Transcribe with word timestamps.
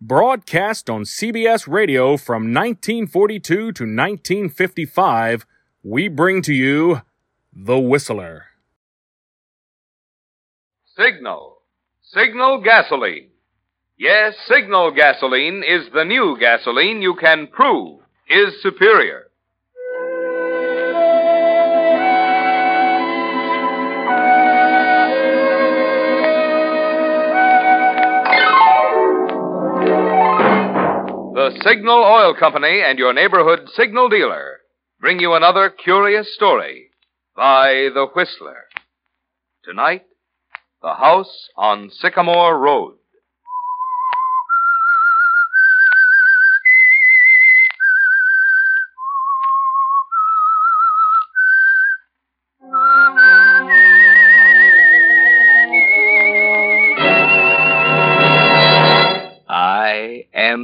broadcast 0.00 0.90
on 0.90 1.02
CBS 1.02 1.66
Radio 1.66 2.16
from 2.16 2.52
1942 2.52 3.40
to 3.40 3.62
1955, 3.64 5.46
we 5.82 6.08
bring 6.08 6.42
to 6.42 6.52
you 6.52 7.02
The 7.52 7.78
Whistler. 7.78 8.46
Signal. 10.96 11.58
Signal 12.02 12.62
gasoline. 12.62 13.28
Yes, 13.98 14.34
Signal 14.46 14.92
gasoline 14.92 15.62
is 15.66 15.86
the 15.92 16.04
new 16.04 16.36
gasoline 16.38 17.00
you 17.00 17.14
can 17.14 17.46
prove 17.46 18.00
is 18.28 18.60
superior. 18.62 19.25
The 31.46 31.62
Signal 31.64 32.02
Oil 32.02 32.34
Company 32.34 32.82
and 32.84 32.98
your 32.98 33.12
neighborhood 33.12 33.68
signal 33.76 34.08
dealer 34.08 34.62
bring 34.98 35.20
you 35.20 35.34
another 35.34 35.70
curious 35.70 36.34
story 36.34 36.90
by 37.36 37.88
The 37.94 38.08
Whistler. 38.16 38.64
Tonight, 39.62 40.02
The 40.82 40.94
House 40.94 41.48
on 41.56 41.90
Sycamore 41.90 42.58
Road. 42.58 42.96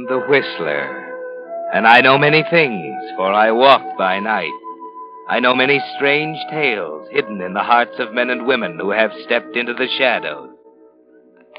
The 0.07 0.19
Whistler, 0.27 1.69
and 1.73 1.87
I 1.87 2.01
know 2.01 2.17
many 2.17 2.43
things, 2.49 3.03
for 3.15 3.31
I 3.31 3.51
walk 3.51 3.97
by 3.97 4.19
night. 4.19 4.51
I 5.29 5.39
know 5.39 5.55
many 5.55 5.81
strange 5.95 6.37
tales 6.49 7.07
hidden 7.11 7.41
in 7.41 7.53
the 7.53 7.63
hearts 7.63 7.95
of 7.99 8.13
men 8.13 8.29
and 8.29 8.45
women 8.45 8.77
who 8.79 8.91
have 8.91 9.11
stepped 9.25 9.55
into 9.55 9.73
the 9.73 9.87
shadows. 9.97 10.49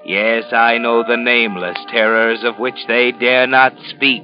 Yes, 0.05 0.45
I 0.53 0.77
know 0.79 1.03
the 1.03 1.17
nameless 1.17 1.79
terrors 1.91 2.45
of 2.45 2.59
which 2.59 2.75
they 2.87 3.13
dare 3.13 3.47
not 3.47 3.73
speak. 3.89 4.23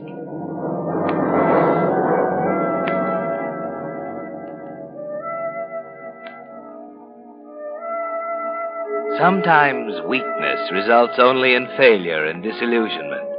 Sometimes 9.19 9.95
weakness 10.07 10.71
results 10.73 11.15
only 11.19 11.55
in 11.55 11.67
failure 11.77 12.27
and 12.27 12.43
disillusionment. 12.43 13.30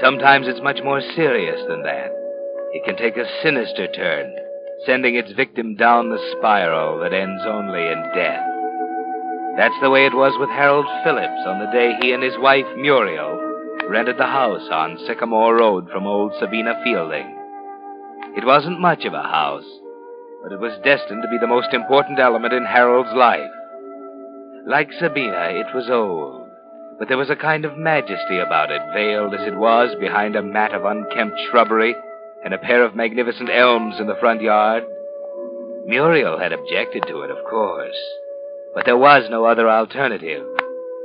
Sometimes 0.00 0.46
it's 0.46 0.62
much 0.62 0.78
more 0.84 1.00
serious 1.16 1.60
than 1.68 1.82
that. 1.82 2.10
It 2.72 2.84
can 2.84 2.96
take 2.96 3.16
a 3.16 3.26
sinister 3.42 3.88
turn, 3.88 4.32
sending 4.86 5.16
its 5.16 5.32
victim 5.32 5.74
down 5.74 6.08
the 6.08 6.34
spiral 6.38 7.00
that 7.00 7.12
ends 7.12 7.42
only 7.44 7.82
in 7.82 8.02
death. 8.14 8.46
That's 9.56 9.74
the 9.82 9.90
way 9.90 10.06
it 10.06 10.14
was 10.14 10.38
with 10.38 10.50
Harold 10.50 10.86
Phillips 11.02 11.42
on 11.46 11.58
the 11.58 11.72
day 11.72 11.98
he 12.00 12.12
and 12.12 12.22
his 12.22 12.38
wife, 12.38 12.66
Muriel, 12.76 13.40
rented 13.88 14.18
the 14.18 14.26
house 14.26 14.68
on 14.70 14.98
Sycamore 15.04 15.56
Road 15.56 15.88
from 15.90 16.06
old 16.06 16.32
Sabina 16.38 16.80
Fielding. 16.84 17.26
It 18.36 18.46
wasn't 18.46 18.78
much 18.78 19.04
of 19.04 19.14
a 19.14 19.22
house, 19.22 19.66
but 20.44 20.52
it 20.52 20.60
was 20.60 20.78
destined 20.84 21.22
to 21.22 21.28
be 21.28 21.38
the 21.40 21.48
most 21.48 21.74
important 21.74 22.20
element 22.20 22.52
in 22.54 22.64
Harold's 22.64 23.12
life. 23.16 23.50
Like 24.64 24.92
Sabina, 25.00 25.58
it 25.58 25.74
was 25.74 25.90
old, 25.90 26.47
but 26.98 27.08
there 27.08 27.18
was 27.18 27.30
a 27.30 27.36
kind 27.36 27.64
of 27.64 27.78
majesty 27.78 28.38
about 28.38 28.70
it, 28.70 28.82
veiled 28.92 29.34
as 29.34 29.46
it 29.46 29.56
was 29.56 29.94
behind 30.00 30.34
a 30.34 30.42
mat 30.42 30.74
of 30.74 30.84
unkempt 30.84 31.38
shrubbery 31.48 31.94
and 32.44 32.52
a 32.52 32.58
pair 32.58 32.84
of 32.84 32.96
magnificent 32.96 33.48
elms 33.50 34.00
in 34.00 34.06
the 34.06 34.16
front 34.20 34.40
yard. 34.40 34.84
Muriel 35.86 36.38
had 36.38 36.52
objected 36.52 37.04
to 37.06 37.22
it, 37.22 37.30
of 37.30 37.44
course, 37.48 37.96
but 38.74 38.84
there 38.84 38.96
was 38.96 39.28
no 39.30 39.44
other 39.44 39.68
alternative. 39.68 40.44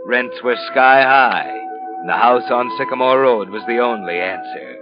Rents 0.06 0.38
were 0.44 0.56
sky 0.72 1.02
high, 1.02 1.50
and 2.02 2.10
the 2.10 2.14
house 2.14 2.50
on 2.52 2.70
Sycamore 2.78 3.22
Road 3.22 3.50
was 3.50 3.64
the 3.68 3.80
only 3.80 4.20
answer. 4.20 4.78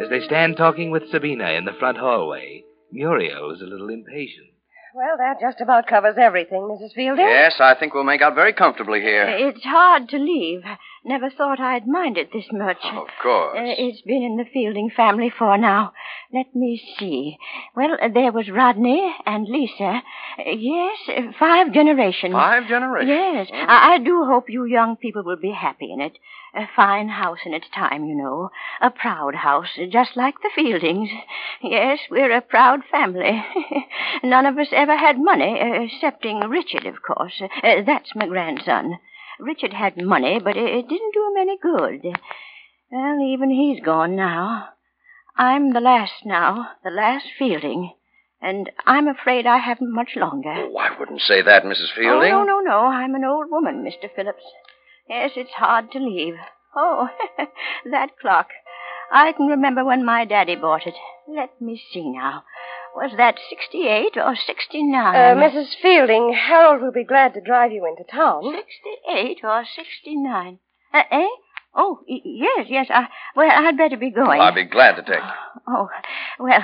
As 0.00 0.08
they 0.10 0.20
stand 0.20 0.56
talking 0.56 0.90
with 0.90 1.10
Sabina 1.10 1.50
in 1.50 1.64
the 1.64 1.72
front 1.72 1.98
hallway, 1.98 2.62
Muriel 2.92 3.50
is 3.50 3.60
a 3.60 3.66
little 3.66 3.88
impatient. 3.88 4.48
Well, 4.94 5.18
that 5.18 5.40
just 5.40 5.60
about 5.60 5.86
covers 5.86 6.16
everything, 6.18 6.62
Mrs. 6.62 6.94
Fielding. 6.94 7.26
Yes, 7.26 7.56
I 7.60 7.74
think 7.74 7.94
we'll 7.94 8.04
make 8.04 8.22
out 8.22 8.34
very 8.34 8.52
comfortably 8.52 9.00
here. 9.00 9.26
It's 9.28 9.62
hard 9.62 10.08
to 10.10 10.16
leave. 10.18 10.62
Never 11.04 11.30
thought 11.30 11.60
I'd 11.60 11.86
mind 11.86 12.16
it 12.18 12.30
this 12.32 12.46
much. 12.52 12.78
Of 12.84 13.08
course. 13.22 13.56
Uh, 13.56 13.74
it's 13.78 14.00
been 14.02 14.22
in 14.22 14.36
the 14.36 14.44
Fielding 14.52 14.90
family 14.90 15.30
for 15.36 15.56
now. 15.56 15.92
Let 16.32 16.54
me 16.54 16.82
see. 16.98 17.36
Well, 17.76 17.96
there 18.12 18.32
was 18.32 18.50
Rodney 18.50 19.14
and 19.24 19.46
Lisa. 19.46 20.02
Uh, 20.38 20.50
yes, 20.50 20.98
five 21.38 21.72
generations. 21.72 22.32
Five 22.32 22.66
generations. 22.68 23.10
Yes. 23.10 23.48
I, 23.52 23.94
I 23.94 23.98
do 23.98 24.24
hope 24.24 24.50
you 24.50 24.64
young 24.64 24.96
people 24.96 25.22
will 25.22 25.40
be 25.40 25.52
happy 25.52 25.92
in 25.92 26.00
it. 26.00 26.12
A 26.54 26.66
fine 26.74 27.08
house 27.08 27.40
in 27.44 27.52
its 27.52 27.68
time, 27.74 28.04
you 28.04 28.14
know. 28.14 28.50
A 28.80 28.90
proud 28.90 29.34
house, 29.34 29.78
just 29.90 30.16
like 30.16 30.36
the 30.40 30.50
Fieldings. 30.56 31.10
Yes, 31.62 31.98
we're 32.10 32.32
a 32.32 32.40
proud 32.40 32.80
family. 32.90 33.44
None 34.24 34.46
of 34.46 34.58
us 34.58 34.68
ever 34.72 34.96
had 34.96 35.18
money, 35.18 35.58
excepting 35.60 36.40
Richard, 36.40 36.86
of 36.86 37.02
course. 37.02 37.42
Uh, 37.62 37.82
that's 37.84 38.14
my 38.14 38.26
grandson. 38.26 38.98
Richard 39.38 39.74
had 39.74 39.96
money, 39.96 40.40
but 40.42 40.56
it, 40.56 40.68
it 40.68 40.88
didn't 40.88 41.14
do 41.14 41.26
him 41.28 41.36
any 41.40 41.58
good. 41.58 42.18
Well, 42.90 43.20
even 43.20 43.50
he's 43.50 43.84
gone 43.84 44.16
now. 44.16 44.70
I'm 45.36 45.72
the 45.72 45.80
last 45.80 46.24
now, 46.24 46.70
the 46.82 46.90
last 46.90 47.26
Fielding. 47.38 47.92
And 48.40 48.70
I'm 48.86 49.08
afraid 49.08 49.46
I 49.46 49.58
haven't 49.58 49.92
much 49.92 50.10
longer. 50.16 50.52
Oh, 50.52 50.76
I 50.76 50.98
wouldn't 50.98 51.20
say 51.20 51.42
that, 51.42 51.64
Mrs. 51.64 51.92
Fielding. 51.94 52.32
Oh, 52.32 52.44
no, 52.44 52.60
no, 52.60 52.60
no. 52.60 52.78
I'm 52.86 53.14
an 53.14 53.24
old 53.24 53.50
woman, 53.50 53.84
Mr. 53.84 54.08
Phillips. 54.14 54.44
Yes, 55.08 55.32
it's 55.36 55.50
hard 55.52 55.90
to 55.92 55.98
leave. 55.98 56.34
Oh, 56.76 57.08
that 57.90 58.18
clock. 58.20 58.48
I 59.10 59.32
can 59.32 59.46
remember 59.46 59.84
when 59.84 60.04
my 60.04 60.24
daddy 60.24 60.54
bought 60.56 60.86
it. 60.86 60.94
Let 61.26 61.60
me 61.60 61.80
see 61.92 62.08
now. 62.10 62.44
Was 62.94 63.12
that 63.16 63.36
68 63.48 64.16
or 64.16 64.34
69? 64.36 65.14
Uh, 65.14 65.18
Mrs. 65.40 65.68
Fielding, 65.80 66.34
Harold 66.34 66.82
will 66.82 66.92
be 66.92 67.04
glad 67.04 67.34
to 67.34 67.40
drive 67.40 67.72
you 67.72 67.86
into 67.86 68.04
town. 68.10 68.42
68 68.54 69.38
or 69.44 69.64
69? 69.76 70.58
Uh, 70.92 71.02
eh? 71.10 71.26
Oh, 71.74 72.00
y- 72.08 72.20
yes, 72.24 72.66
yes. 72.68 72.86
I, 72.90 73.06
well, 73.36 73.50
I'd 73.50 73.76
better 73.76 73.96
be 73.96 74.10
going. 74.10 74.40
I'll 74.40 74.54
be 74.54 74.64
glad 74.64 74.96
to 74.96 75.02
take 75.02 75.22
you. 75.22 75.60
Oh, 75.68 75.88
well, 76.40 76.60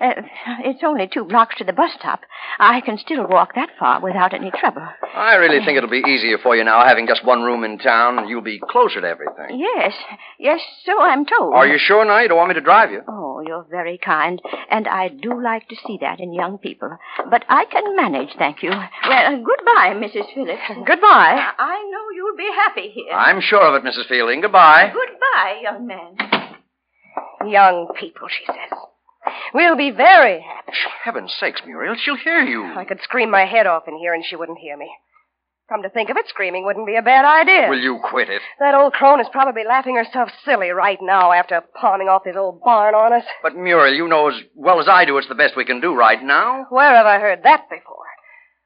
uh, 0.00 0.22
it's 0.64 0.82
only 0.84 1.08
two 1.12 1.24
blocks 1.24 1.56
to 1.58 1.64
the 1.64 1.72
bus 1.72 1.90
stop. 1.98 2.20
I 2.58 2.80
can 2.80 2.98
still 2.98 3.26
walk 3.26 3.54
that 3.54 3.70
far 3.78 4.00
without 4.00 4.34
any 4.34 4.50
trouble. 4.50 4.86
I 5.14 5.34
really 5.36 5.64
think 5.64 5.76
it'll 5.76 5.90
be 5.90 6.02
easier 6.06 6.38
for 6.42 6.56
you 6.56 6.64
now, 6.64 6.84
having 6.86 7.06
just 7.06 7.24
one 7.24 7.42
room 7.42 7.64
in 7.64 7.78
town, 7.78 8.28
you'll 8.28 8.42
be 8.42 8.60
closer 8.70 9.00
to 9.00 9.06
everything. 9.06 9.58
Yes, 9.58 9.92
yes, 10.38 10.60
so 10.84 11.00
I'm 11.00 11.24
told. 11.26 11.54
Are 11.54 11.66
you 11.66 11.78
sure 11.78 12.04
now 12.04 12.20
you 12.20 12.28
don't 12.28 12.38
want 12.38 12.48
me 12.48 12.54
to 12.54 12.60
drive 12.60 12.90
you? 12.90 13.02
Oh, 13.08 13.42
you're 13.46 13.66
very 13.70 13.98
kind, 13.98 14.40
and 14.70 14.88
I 14.88 15.08
do 15.08 15.42
like 15.42 15.68
to 15.68 15.76
see 15.86 15.98
that 16.00 16.20
in 16.20 16.32
young 16.32 16.58
people. 16.58 16.96
But 17.30 17.44
I 17.48 17.64
can 17.66 17.96
manage, 17.96 18.30
thank 18.38 18.62
you. 18.62 18.70
Well, 18.70 19.42
goodbye, 19.44 19.94
Mrs. 19.94 20.32
Phillips. 20.34 20.60
Goodbye. 20.86 21.52
I 21.58 21.90
know 21.90 22.10
you'll 22.14 22.36
be 22.36 22.50
happy 22.54 22.90
here. 22.94 23.12
I'm 23.12 23.40
sure 23.40 23.62
of 23.62 23.74
it, 23.74 23.86
Mrs. 23.86 24.08
Fielding. 24.08 24.40
Goodbye. 24.40 24.92
Goodbye, 24.92 25.60
young 25.62 25.86
man. 25.86 26.16
Young 27.46 27.88
people, 27.98 28.28
she 28.28 28.44
says. 28.46 28.78
We'll 29.54 29.76
be 29.76 29.90
very 29.90 30.40
happy. 30.40 30.76
Heaven's 31.02 31.34
sakes, 31.38 31.62
Muriel, 31.64 31.96
she'll 31.96 32.16
hear 32.16 32.42
you. 32.42 32.64
I 32.64 32.84
could 32.84 33.00
scream 33.02 33.30
my 33.30 33.44
head 33.44 33.66
off 33.66 33.88
in 33.88 33.96
here 33.98 34.14
and 34.14 34.24
she 34.24 34.36
wouldn't 34.36 34.58
hear 34.58 34.76
me. 34.76 34.90
Come 35.68 35.82
to 35.82 35.90
think 35.90 36.10
of 36.10 36.16
it, 36.16 36.28
screaming 36.28 36.64
wouldn't 36.64 36.86
be 36.86 36.94
a 36.94 37.02
bad 37.02 37.24
idea. 37.24 37.68
Will 37.68 37.80
you 37.80 37.98
quit 38.02 38.28
it? 38.30 38.40
That 38.60 38.76
old 38.76 38.92
crone 38.92 39.20
is 39.20 39.26
probably 39.32 39.64
laughing 39.66 39.96
herself 39.96 40.30
silly 40.44 40.70
right 40.70 40.98
now 41.02 41.32
after 41.32 41.60
pawning 41.74 42.08
off 42.08 42.22
his 42.24 42.36
old 42.36 42.60
barn 42.62 42.94
on 42.94 43.12
us. 43.12 43.24
But, 43.42 43.56
Muriel, 43.56 43.92
you 43.96 44.06
know 44.06 44.28
as 44.28 44.40
well 44.54 44.78
as 44.78 44.86
I 44.88 45.04
do 45.04 45.18
it's 45.18 45.26
the 45.28 45.34
best 45.34 45.56
we 45.56 45.64
can 45.64 45.80
do 45.80 45.92
right 45.92 46.22
now. 46.22 46.66
Where 46.70 46.94
have 46.94 47.06
I 47.06 47.18
heard 47.18 47.42
that 47.42 47.68
before? 47.68 48.06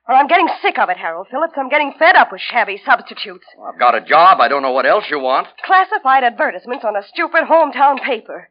Well, 0.07 0.19
I'm 0.19 0.27
getting 0.29 0.49
sick 0.61 0.79
of 0.79 0.91
it, 0.91 0.99
Harold 0.99 1.29
Phillips. 1.31 1.55
I'm 1.57 1.71
getting 1.71 1.95
fed 1.99 2.17
up 2.17 2.33
with 2.33 2.43
shabby 2.43 2.83
substitutes. 2.85 3.47
I've 3.67 3.79
got 3.79 3.95
a 3.95 4.01
job. 4.05 4.41
I 4.41 4.49
don't 4.49 4.61
know 4.61 4.73
what 4.73 4.85
else 4.85 5.05
you 5.09 5.21
want. 5.21 5.47
Classified 5.65 6.25
advertisements 6.25 6.85
on 6.85 6.97
a 6.97 7.07
stupid 7.09 7.45
hometown 7.49 8.03
paper. 8.03 8.51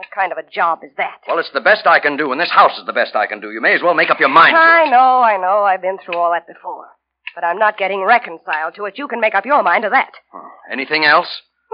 What 0.00 0.10
kind 0.16 0.32
of 0.32 0.38
a 0.38 0.48
job 0.48 0.80
is 0.82 0.92
that? 0.96 1.20
Well, 1.28 1.38
it's 1.38 1.50
the 1.52 1.60
best 1.60 1.86
I 1.86 2.00
can 2.00 2.16
do, 2.16 2.32
and 2.32 2.40
this 2.40 2.50
house 2.50 2.78
is 2.78 2.86
the 2.86 2.92
best 2.94 3.14
I 3.14 3.26
can 3.26 3.38
do. 3.40 3.50
You 3.50 3.60
may 3.60 3.74
as 3.74 3.82
well 3.82 3.92
make 3.92 4.08
up 4.08 4.18
your 4.18 4.30
mind 4.30 4.54
to 4.54 4.58
I 4.58 4.84
it. 4.86 4.90
know, 4.90 5.20
I 5.20 5.36
know. 5.36 5.62
I've 5.64 5.82
been 5.82 5.98
through 6.02 6.16
all 6.16 6.32
that 6.32 6.46
before. 6.46 6.86
But 7.34 7.44
I'm 7.44 7.58
not 7.58 7.76
getting 7.76 8.02
reconciled 8.02 8.76
to 8.76 8.86
it. 8.86 8.96
You 8.96 9.08
can 9.08 9.20
make 9.20 9.34
up 9.34 9.44
your 9.44 9.62
mind 9.62 9.82
to 9.84 9.90
that. 9.90 10.12
Oh, 10.32 10.48
Anything 10.72 11.04
else? 11.04 11.28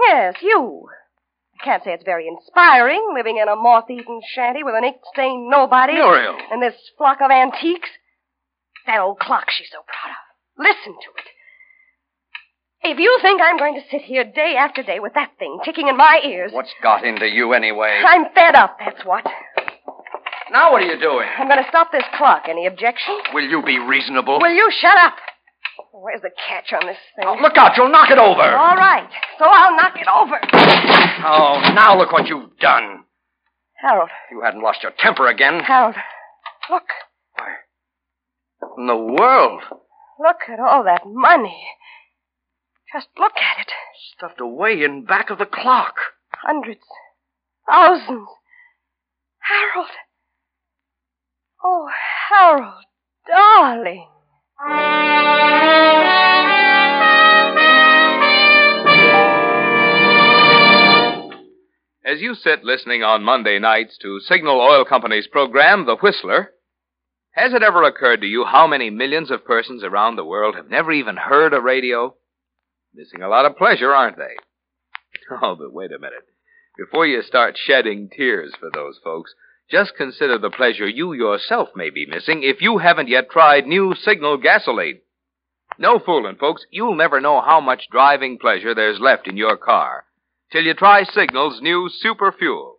Yes, 0.09 0.35
you. 0.41 0.89
I 1.61 1.63
can't 1.63 1.83
say 1.85 1.93
it's 1.93 2.03
very 2.03 2.27
inspiring, 2.27 3.13
living 3.15 3.37
in 3.37 3.47
a 3.47 3.55
moth-eaten 3.55 4.19
shanty 4.35 4.61
with 4.61 4.75
an 4.75 4.83
ink-stained 4.83 5.49
nobody. 5.49 5.93
Muriel. 5.93 6.35
And 6.51 6.61
this 6.61 6.75
flock 6.97 7.19
of 7.21 7.31
antiques. 7.31 7.89
That 8.87 8.99
old 8.99 9.19
clock 9.19 9.45
she's 9.49 9.69
so 9.71 9.79
proud 9.87 10.11
of. 10.11 10.65
Listen 10.67 10.93
to 10.93 11.09
it. 11.17 11.27
If 12.87 12.99
you 12.99 13.19
think 13.21 13.41
I'm 13.43 13.57
going 13.57 13.75
to 13.75 13.81
sit 13.91 14.01
here 14.01 14.23
day 14.23 14.55
after 14.57 14.81
day 14.81 14.99
with 14.99 15.13
that 15.15 15.31
thing 15.37 15.59
ticking 15.65 15.89
in 15.89 15.97
my 15.97 16.21
ears, 16.23 16.51
What's 16.53 16.71
got 16.81 17.03
into 17.03 17.27
you 17.27 17.51
anyway? 17.51 17.99
I'm 18.05 18.25
fed 18.33 18.55
up, 18.55 18.77
that's 18.79 19.03
what. 19.03 19.25
Now 20.53 20.71
what 20.71 20.81
are 20.83 20.85
you 20.85 20.97
doing? 20.97 21.27
I'm 21.37 21.49
going 21.49 21.61
to 21.61 21.67
stop 21.67 21.91
this 21.91 22.05
clock. 22.17 22.43
Any 22.47 22.65
objection? 22.65 23.19
Will 23.33 23.43
you 23.43 23.61
be 23.61 23.77
reasonable? 23.77 24.39
Will 24.39 24.53
you 24.53 24.71
shut 24.79 24.95
up? 24.97 25.15
Where's 25.91 26.21
the 26.21 26.31
catch 26.47 26.71
on 26.71 26.87
this 26.87 26.95
thing? 27.17 27.25
Oh, 27.27 27.35
look 27.41 27.57
out, 27.57 27.75
you'll 27.75 27.91
knock 27.91 28.09
it 28.09 28.17
over. 28.17 28.41
All 28.55 28.77
right, 28.77 29.09
so 29.37 29.45
I'll 29.45 29.75
knock 29.75 29.95
it 29.99 30.07
over. 30.07 30.39
Oh, 31.27 31.59
now 31.75 31.97
look 31.97 32.13
what 32.13 32.27
you've 32.27 32.55
done. 32.59 33.03
Harold, 33.81 34.09
You 34.31 34.41
hadn't 34.45 34.61
lost 34.63 34.79
your 34.81 34.93
temper 34.97 35.27
again. 35.27 35.59
Harold, 35.59 35.95
look. 36.71 36.85
Why? 37.35 37.53
In 38.77 38.87
the 38.87 38.95
world. 38.95 39.61
Look 40.19 40.37
at 40.47 40.59
all 40.59 40.85
that 40.85 41.01
money. 41.05 41.57
Just 42.93 43.07
look 43.19 43.33
at 43.35 43.61
it. 43.61 43.71
Stuffed 44.15 44.39
away 44.39 44.83
in 44.83 45.03
back 45.03 45.29
of 45.29 45.39
the 45.39 45.45
clock. 45.45 45.95
Hundreds. 46.31 46.79
Thousands. 47.69 48.29
Harold. 49.39 49.89
Oh, 51.63 51.89
Harold, 52.29 52.83
darling. 53.27 54.07
As 62.05 62.21
you 62.21 62.35
sit 62.35 62.63
listening 62.63 63.03
on 63.03 63.23
Monday 63.23 63.59
nights 63.59 63.97
to 64.01 64.21
Signal 64.21 64.61
Oil 64.61 64.85
Company's 64.85 65.27
program, 65.27 65.85
The 65.85 65.97
Whistler, 65.97 66.51
has 67.31 67.53
it 67.53 67.63
ever 67.63 67.83
occurred 67.83 68.21
to 68.21 68.27
you 68.27 68.45
how 68.45 68.65
many 68.65 68.89
millions 68.89 69.29
of 69.29 69.43
persons 69.43 69.83
around 69.83 70.15
the 70.15 70.25
world 70.25 70.55
have 70.55 70.69
never 70.69 70.93
even 70.93 71.17
heard 71.17 71.53
a 71.53 71.59
radio? 71.59 72.15
Missing 72.97 73.21
a 73.21 73.29
lot 73.29 73.45
of 73.45 73.55
pleasure, 73.57 73.93
aren't 73.93 74.17
they? 74.17 74.35
Oh, 75.41 75.55
but 75.55 75.71
wait 75.71 75.91
a 75.91 75.99
minute. 75.99 76.25
Before 76.77 77.05
you 77.05 77.21
start 77.21 77.55
shedding 77.57 78.09
tears 78.09 78.53
for 78.59 78.71
those 78.73 78.99
folks, 79.03 79.35
just 79.69 79.95
consider 79.95 80.39
the 80.39 80.49
pleasure 80.49 80.87
you 80.87 81.13
yourself 81.13 81.69
may 81.75 81.91
be 81.91 82.07
missing 82.07 82.41
if 82.41 82.59
you 82.59 82.79
haven't 82.79 83.07
yet 83.07 83.29
tried 83.29 83.67
new 83.67 83.93
Signal 83.93 84.37
gasoline. 84.37 85.01
No 85.77 85.99
fooling, 85.99 86.37
folks. 86.37 86.65
You'll 86.71 86.95
never 86.95 87.21
know 87.21 87.39
how 87.39 87.61
much 87.61 87.87
driving 87.91 88.39
pleasure 88.39 88.73
there's 88.73 88.99
left 88.99 89.27
in 89.27 89.37
your 89.37 89.57
car 89.57 90.05
till 90.51 90.63
you 90.63 90.73
try 90.73 91.03
Signal's 91.03 91.61
new 91.61 91.89
Super 91.99 92.31
Fuel. 92.31 92.77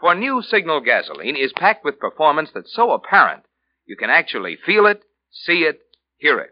For 0.00 0.14
new 0.16 0.42
Signal 0.42 0.80
gasoline 0.80 1.36
is 1.36 1.52
packed 1.54 1.84
with 1.84 2.00
performance 2.00 2.50
that's 2.52 2.74
so 2.74 2.90
apparent 2.90 3.44
you 3.84 3.96
can 3.96 4.10
actually 4.10 4.56
feel 4.66 4.86
it, 4.86 5.02
see 5.30 5.62
it, 5.62 5.82
hear 6.16 6.40
it. 6.40 6.50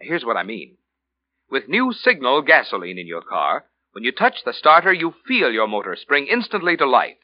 Here's 0.00 0.24
what 0.24 0.36
I 0.36 0.42
mean. 0.42 0.78
With 1.50 1.68
new 1.68 1.94
Signal 1.94 2.42
gasoline 2.42 2.98
in 2.98 3.06
your 3.06 3.22
car, 3.22 3.64
when 3.92 4.04
you 4.04 4.12
touch 4.12 4.44
the 4.44 4.52
starter, 4.52 4.92
you 4.92 5.14
feel 5.26 5.50
your 5.50 5.66
motor 5.66 5.96
spring 5.96 6.26
instantly 6.30 6.76
to 6.76 6.86
life. 6.86 7.16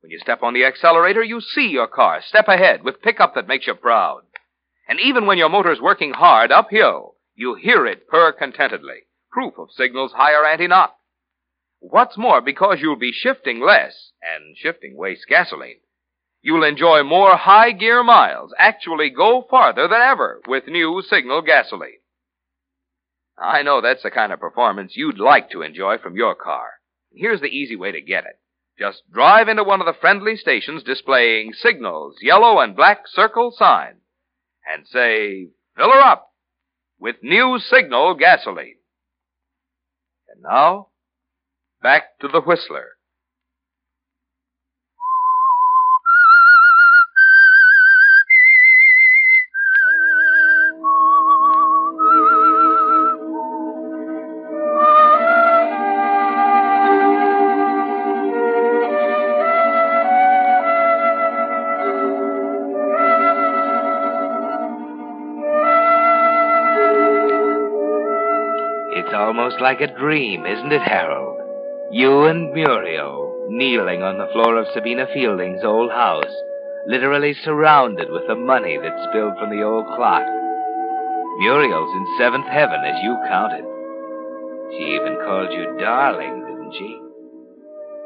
When 0.00 0.10
you 0.10 0.18
step 0.18 0.42
on 0.42 0.54
the 0.54 0.64
accelerator, 0.64 1.22
you 1.22 1.40
see 1.40 1.68
your 1.68 1.86
car 1.86 2.20
step 2.20 2.48
ahead 2.48 2.82
with 2.82 3.00
pickup 3.00 3.36
that 3.36 3.46
makes 3.46 3.68
you 3.68 3.74
proud. 3.74 4.22
And 4.88 4.98
even 4.98 5.26
when 5.26 5.38
your 5.38 5.48
motor's 5.48 5.80
working 5.80 6.12
hard 6.12 6.50
uphill, 6.50 7.14
you 7.36 7.54
hear 7.54 7.86
it 7.86 8.08
purr 8.08 8.32
contentedly, 8.32 9.06
proof 9.30 9.54
of 9.56 9.70
Signal's 9.70 10.12
higher 10.12 10.44
anti-knock. 10.44 10.96
What's 11.78 12.18
more, 12.18 12.40
because 12.40 12.78
you'll 12.80 12.98
be 12.98 13.12
shifting 13.12 13.60
less, 13.60 14.10
and 14.20 14.56
shifting 14.56 14.96
wastes 14.96 15.26
gasoline, 15.28 15.78
you'll 16.42 16.64
enjoy 16.64 17.04
more 17.04 17.36
high 17.36 17.70
gear 17.70 18.02
miles, 18.02 18.52
actually 18.58 19.10
go 19.10 19.46
farther 19.48 19.86
than 19.86 20.00
ever 20.02 20.40
with 20.48 20.66
new 20.66 21.02
Signal 21.08 21.42
gasoline. 21.42 21.99
I 23.40 23.62
know 23.62 23.80
that's 23.80 24.02
the 24.02 24.10
kind 24.10 24.32
of 24.32 24.40
performance 24.40 24.92
you'd 24.94 25.18
like 25.18 25.50
to 25.50 25.62
enjoy 25.62 25.98
from 25.98 26.16
your 26.16 26.34
car. 26.34 26.68
Here's 27.12 27.40
the 27.40 27.46
easy 27.46 27.76
way 27.76 27.92
to 27.92 28.00
get 28.00 28.24
it. 28.24 28.38
Just 28.78 29.02
drive 29.12 29.48
into 29.48 29.64
one 29.64 29.80
of 29.80 29.86
the 29.86 29.98
friendly 29.98 30.36
stations 30.36 30.82
displaying 30.82 31.52
Signal's 31.52 32.16
yellow 32.22 32.60
and 32.60 32.76
black 32.76 33.02
circle 33.06 33.52
sign 33.56 33.96
and 34.72 34.86
say, 34.86 35.48
fill 35.76 35.90
her 35.90 36.00
up 36.00 36.32
with 36.98 37.16
new 37.22 37.58
Signal 37.58 38.14
gasoline. 38.14 38.76
And 40.28 40.42
now, 40.42 40.88
back 41.82 42.18
to 42.20 42.28
the 42.28 42.40
Whistler. 42.40 42.90
Almost 69.50 69.62
like 69.62 69.80
a 69.80 69.98
dream, 69.98 70.46
isn't 70.46 70.72
it, 70.72 70.82
Harold? 70.82 71.36
You 71.90 72.24
and 72.26 72.52
Muriel 72.52 73.48
kneeling 73.50 74.00
on 74.00 74.16
the 74.16 74.30
floor 74.32 74.56
of 74.56 74.68
Sabina 74.72 75.06
Fielding's 75.12 75.64
old 75.64 75.90
house, 75.90 76.32
literally 76.86 77.34
surrounded 77.42 78.12
with 78.12 78.22
the 78.28 78.36
money 78.36 78.78
that 78.78 79.08
spilled 79.10 79.34
from 79.40 79.50
the 79.50 79.64
old 79.64 79.86
clock. 79.96 80.22
Muriel's 81.38 81.90
in 81.90 82.16
seventh 82.16 82.46
heaven, 82.46 82.78
as 82.84 83.02
you 83.02 83.18
counted. 83.26 83.66
She 84.70 84.94
even 84.94 85.18
called 85.24 85.50
you 85.50 85.76
darling, 85.80 86.46
didn't 86.46 86.74
she? 86.78 87.00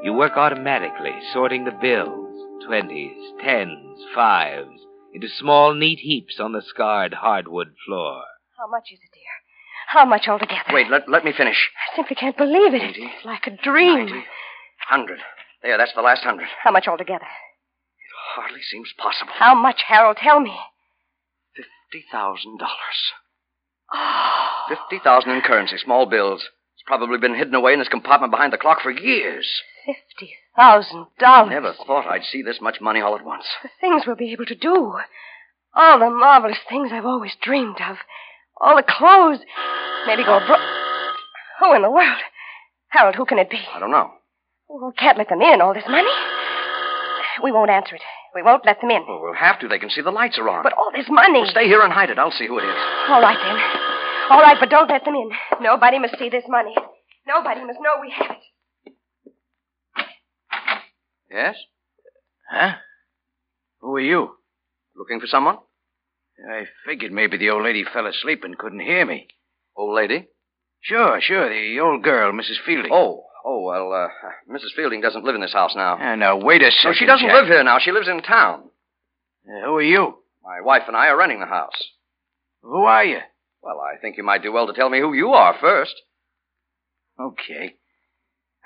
You 0.02 0.14
work 0.14 0.38
automatically, 0.38 1.12
sorting 1.34 1.66
the 1.66 1.76
bills, 1.78 2.64
twenties, 2.64 3.20
tens, 3.44 4.00
fives, 4.14 4.80
into 5.12 5.28
small, 5.28 5.74
neat 5.74 5.98
heaps 5.98 6.40
on 6.40 6.52
the 6.52 6.62
scarred 6.62 7.12
hardwood 7.12 7.74
floor. 7.84 8.22
How 8.56 8.66
much 8.66 8.88
is 8.92 9.00
it? 9.02 9.13
How 9.94 10.04
much 10.04 10.26
altogether? 10.26 10.72
Wait, 10.72 10.90
let, 10.90 11.08
let 11.08 11.24
me 11.24 11.32
finish. 11.32 11.70
I 11.78 11.94
simply 11.94 12.16
can't 12.16 12.36
believe 12.36 12.74
it. 12.74 12.82
Eighty. 12.82 13.04
It's 13.04 13.24
like 13.24 13.46
a 13.46 13.56
dream. 13.56 14.06
Ninety. 14.06 14.24
Hundred. 14.88 15.20
There, 15.62 15.78
that's 15.78 15.94
the 15.94 16.02
last 16.02 16.24
hundred. 16.24 16.48
How 16.64 16.72
much 16.72 16.88
altogether? 16.88 17.24
It 17.24 18.12
hardly 18.34 18.60
seems 18.60 18.92
possible. 18.98 19.30
How 19.38 19.54
much, 19.54 19.82
Harold? 19.86 20.16
Tell 20.20 20.40
me. 20.40 20.56
Fifty 21.54 22.04
thousand 22.10 22.58
dollars. 22.58 22.98
Oh. 23.94 24.66
Fifty 24.68 24.98
thousand 25.02 25.30
in 25.30 25.42
currency, 25.42 25.76
small 25.78 26.06
bills. 26.06 26.42
It's 26.74 26.82
probably 26.84 27.18
been 27.18 27.36
hidden 27.36 27.54
away 27.54 27.72
in 27.74 27.78
this 27.78 27.88
compartment 27.88 28.32
behind 28.32 28.52
the 28.52 28.58
clock 28.58 28.80
for 28.82 28.90
years. 28.90 29.48
Fifty 29.86 30.34
thousand 30.56 31.06
dollars. 31.20 31.50
Never 31.50 31.72
thought 31.72 32.06
I'd 32.08 32.24
see 32.24 32.42
this 32.42 32.58
much 32.60 32.80
money 32.80 33.00
all 33.00 33.14
at 33.14 33.24
once. 33.24 33.44
The 33.62 33.70
things 33.80 34.02
we'll 34.06 34.16
be 34.16 34.32
able 34.32 34.46
to 34.46 34.56
do. 34.56 34.98
All 35.72 35.98
the 36.00 36.10
marvelous 36.10 36.58
things 36.68 36.90
I've 36.92 37.06
always 37.06 37.36
dreamed 37.40 37.80
of. 37.80 37.98
All 38.60 38.76
the 38.76 38.84
clothes. 38.86 39.40
Maybe 40.06 40.24
go 40.24 40.36
abroad. 40.36 40.60
Who 41.60 41.74
in 41.74 41.82
the 41.82 41.90
world? 41.90 42.20
Harold, 42.88 43.16
who 43.16 43.24
can 43.24 43.38
it 43.38 43.50
be? 43.50 43.58
I 43.74 43.80
don't 43.80 43.90
know. 43.90 44.10
We 44.68 44.92
can't 44.98 45.18
let 45.18 45.28
them 45.28 45.42
in, 45.42 45.60
all 45.60 45.74
this 45.74 45.84
money. 45.88 46.10
We 47.42 47.52
won't 47.52 47.70
answer 47.70 47.96
it. 47.96 48.02
We 48.34 48.42
won't 48.42 48.64
let 48.66 48.80
them 48.80 48.90
in. 48.90 49.04
Well, 49.06 49.20
we'll 49.22 49.34
have 49.34 49.60
to. 49.60 49.68
They 49.68 49.78
can 49.78 49.90
see 49.90 50.00
the 50.00 50.10
lights 50.10 50.38
are 50.38 50.48
on. 50.48 50.62
But 50.62 50.72
all 50.72 50.90
this 50.94 51.06
money. 51.08 51.40
Well, 51.40 51.50
stay 51.50 51.66
here 51.66 51.82
and 51.82 51.92
hide 51.92 52.10
it. 52.10 52.18
I'll 52.18 52.30
see 52.30 52.46
who 52.46 52.58
it 52.58 52.64
is. 52.64 52.76
All 53.08 53.20
right, 53.20 53.38
then. 53.38 53.56
All 54.30 54.40
right, 54.40 54.56
but 54.58 54.70
don't 54.70 54.88
let 54.88 55.04
them 55.04 55.14
in. 55.14 55.30
Nobody 55.60 55.98
must 55.98 56.18
see 56.18 56.28
this 56.28 56.44
money. 56.48 56.74
Nobody 57.26 57.64
must 57.64 57.78
know 57.80 58.00
we 58.00 58.10
have 58.10 58.30
it. 58.30 58.42
Yes? 61.30 61.56
Huh? 62.50 62.72
Who 63.80 63.96
are 63.96 64.00
you? 64.00 64.30
Looking 64.96 65.20
for 65.20 65.26
someone? 65.26 65.58
I 66.50 66.64
figured 66.86 67.12
maybe 67.12 67.36
the 67.36 67.50
old 67.50 67.62
lady 67.64 67.84
fell 67.84 68.06
asleep 68.06 68.44
and 68.44 68.58
couldn't 68.58 68.80
hear 68.80 69.04
me. 69.06 69.28
Old 69.76 69.94
lady? 69.94 70.26
Sure, 70.80 71.18
sure, 71.20 71.48
the 71.48 71.80
old 71.80 72.02
girl, 72.02 72.32
Mrs. 72.32 72.56
Fielding. 72.66 72.90
Oh, 72.92 73.24
oh, 73.44 73.62
well, 73.62 73.92
uh, 73.92 74.08
Mrs. 74.52 74.74
Fielding 74.76 75.00
doesn't 75.00 75.24
live 75.24 75.34
in 75.34 75.40
this 75.40 75.52
house 75.52 75.74
now. 75.74 75.94
Uh, 75.98 76.14
now, 76.16 76.36
wait 76.36 76.60
a 76.62 76.66
No, 76.66 76.70
second. 76.70 76.94
she 76.96 77.06
doesn't 77.06 77.26
Jack. 77.28 77.34
live 77.34 77.46
here 77.46 77.64
now. 77.64 77.78
She 77.78 77.90
lives 77.92 78.08
in 78.08 78.20
town. 78.22 78.64
Uh, 79.48 79.64
who 79.66 79.76
are 79.76 79.82
you? 79.82 80.18
My 80.42 80.60
wife 80.60 80.82
and 80.88 80.96
I 80.96 81.06
are 81.08 81.16
renting 81.16 81.40
the 81.40 81.46
house. 81.46 81.72
Who 82.62 82.82
are 82.84 83.04
you? 83.04 83.18
Well, 83.62 83.80
I 83.80 83.98
think 84.00 84.16
you 84.18 84.24
might 84.24 84.42
do 84.42 84.52
well 84.52 84.66
to 84.66 84.74
tell 84.74 84.90
me 84.90 85.00
who 85.00 85.14
you 85.14 85.30
are 85.30 85.54
first. 85.58 85.94
Okay. 87.18 87.76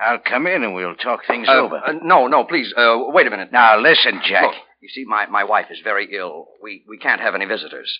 I'll 0.01 0.19
come 0.19 0.47
in 0.47 0.63
and 0.65 0.75
we'll 0.75 0.95
talk 0.95 1.21
things 1.27 1.49
Uh, 1.49 1.53
over. 1.53 1.77
uh, 1.77 1.93
no, 2.03 2.27
no, 2.27 2.45
please. 2.45 2.73
Uh, 2.77 2.97
wait 3.09 3.27
a 3.27 3.31
minute. 3.31 3.53
now, 3.53 3.79
listen, 3.79 4.21
Jack. 4.25 4.45
Look, 4.45 4.55
you 4.81 4.89
see, 4.89 5.05
my, 5.05 5.27
my 5.27 5.45
wife 5.45 5.67
is 5.71 5.81
very 5.83 6.09
ill. 6.17 6.49
We, 6.63 6.85
we 6.89 6.99
can't 6.99 7.21
have 7.21 7.35
any 7.35 7.47
visitors. 7.47 7.99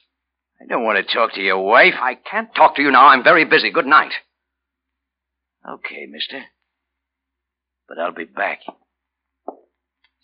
I 0.61 0.67
don't 0.67 0.85
want 0.85 1.05
to 1.05 1.15
talk 1.15 1.35
to 1.35 1.41
your 1.41 1.65
wife. 1.65 1.95
I 2.01 2.15
can't 2.15 2.55
talk 2.55 2.77
to 2.77 2.83
you 2.83 2.91
now. 2.91 3.07
I'm 3.07 3.25
very 3.25 3.45
busy. 3.45 3.71
Good 3.71 3.87
night. 3.87 4.13
Okay, 5.69 6.07
mister. 6.09 6.43
But 7.89 7.99
I'll 7.99 8.13
be 8.13 8.25
back. 8.25 8.61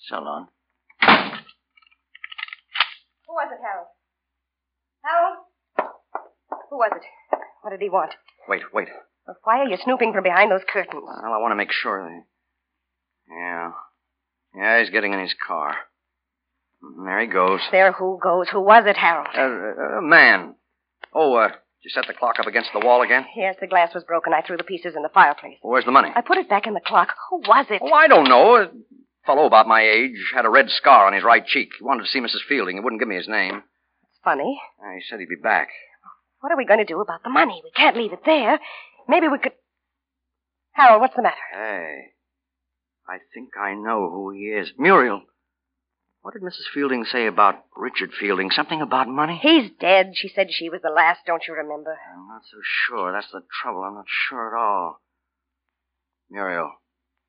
So 0.09 0.17
long. 0.17 0.49
Who 1.01 1.07
was 3.33 3.51
it, 3.53 3.59
Harold? 3.63 3.87
Harold? 5.03 5.39
Who 6.71 6.77
was 6.77 6.93
it? 6.97 7.03
What 7.63 7.71
did 7.71 7.81
he 7.81 7.89
want? 7.89 8.13
Wait, 8.49 8.63
wait. 8.73 8.89
Well, 9.27 9.37
why 9.45 9.61
are 9.61 9.69
you 9.69 9.77
snooping 9.83 10.13
from 10.13 10.23
behind 10.23 10.51
those 10.51 10.65
curtains? 10.71 11.03
Well, 11.05 11.21
I 11.25 11.39
want 11.39 11.53
to 11.53 11.57
make 11.57 11.73
sure. 11.73 12.03
That... 12.03 12.25
Yeah. 13.35 13.71
Yeah, 14.57 14.81
he's 14.81 14.91
getting 14.91 15.13
in 15.13 15.21
his 15.21 15.35
car. 15.47 15.77
There 17.05 17.21
he 17.21 17.27
goes. 17.27 17.61
There, 17.71 17.93
who 17.93 18.19
goes? 18.23 18.49
Who 18.51 18.61
was 18.61 18.85
it, 18.87 18.97
Harold? 18.97 19.29
Uh, 19.37 19.99
uh, 19.99 20.01
man. 20.01 20.55
Oh, 21.13 21.35
uh, 21.35 21.49
did 21.49 21.57
you 21.83 21.91
set 21.91 22.07
the 22.07 22.15
clock 22.15 22.37
up 22.41 22.47
against 22.47 22.71
the 22.73 22.81
wall 22.85 23.03
again? 23.03 23.25
Yes, 23.37 23.57
the 23.61 23.67
glass 23.67 23.95
was 23.95 24.05
broken. 24.05 24.33
I 24.33 24.43
threw 24.43 24.57
the 24.57 24.65
pieces 24.65 24.95
in 24.97 25.03
the 25.03 25.09
fireplace. 25.09 25.59
Where's 25.63 25.85
the 25.85 25.91
money? 25.93 26.11
I 26.15 26.21
put 26.23 26.39
it 26.39 26.49
back 26.49 26.67
in 26.67 26.75
the 26.75 26.81
clock. 26.85 27.15
Who 27.31 27.39
was 27.39 27.67
it? 27.71 27.81
Oh, 27.85 27.93
I 27.93 28.09
don't 28.09 28.29
know. 28.29 28.57
A 28.57 28.69
fellow 29.27 29.47
about 29.47 29.69
my 29.69 29.83
age 29.83 30.33
had 30.35 30.45
a 30.45 30.51
red 30.51 30.69
scar 30.69 31.07
on 31.07 31.13
his 31.13 31.25
right 31.25 31.45
cheek. 31.47 31.71
He 31.79 31.85
wanted 31.85 32.03
to 32.03 32.09
see 32.09 32.21
Mrs. 32.21 32.47
Fielding. 32.49 32.77
He 32.77 32.81
wouldn't 32.81 33.01
give 33.01 33.09
me 33.09 33.17
his 33.17 33.29
name. 33.29 33.63
It's 34.11 34.21
funny. 34.25 34.61
Uh, 34.83 34.93
he 34.95 35.03
said 35.09 35.21
he'd 35.21 35.29
be 35.29 35.37
back. 35.43 35.69
What 36.41 36.53
are 36.53 36.57
we 36.57 36.67
going 36.67 36.81
to 36.81 36.85
do 36.85 37.01
about 37.01 37.23
the 37.23 37.31
money? 37.31 37.61
We 37.65 37.71
can't 37.71 37.97
leave 37.97 38.13
it 38.13 38.21
there. 38.27 38.59
Maybe 39.09 39.29
we 39.29 39.39
could. 39.39 39.53
Harold, 40.73 41.01
what's 41.01 41.17
the 41.17 41.23
matter? 41.23 41.37
Hey, 41.53 42.13
I 43.09 43.19
think 43.33 43.51
I 43.59 43.75
know 43.75 44.11
who 44.11 44.31
he 44.33 44.47
is. 44.47 44.73
Muriel. 44.79 45.23
What 46.25 46.33
did 46.33 46.43
Mrs. 46.43 46.73
Fielding 46.73 47.05
say 47.05 47.27
about 47.27 47.57
Richard 47.77 48.09
Fielding? 48.19 48.51
Something 48.51 48.81
about 48.81 49.09
money? 49.09 49.39
He's 49.43 49.71
dead. 49.79 50.13
She 50.15 50.29
said 50.35 50.47
she 50.51 50.71
was 50.71 50.81
the 50.83 50.89
last, 50.89 51.21
don't 51.27 51.43
you 51.47 51.53
remember? 51.53 51.99
I'm 52.17 52.29
not 52.29 52.41
so 52.51 52.57
sure. 52.89 53.13
That's 53.13 53.31
the 53.31 53.43
trouble. 53.63 53.83
I'm 53.83 53.93
not 53.93 54.07
sure 54.09 54.49
at 54.49 54.59
all. 54.59 55.03
Muriel, 56.31 56.73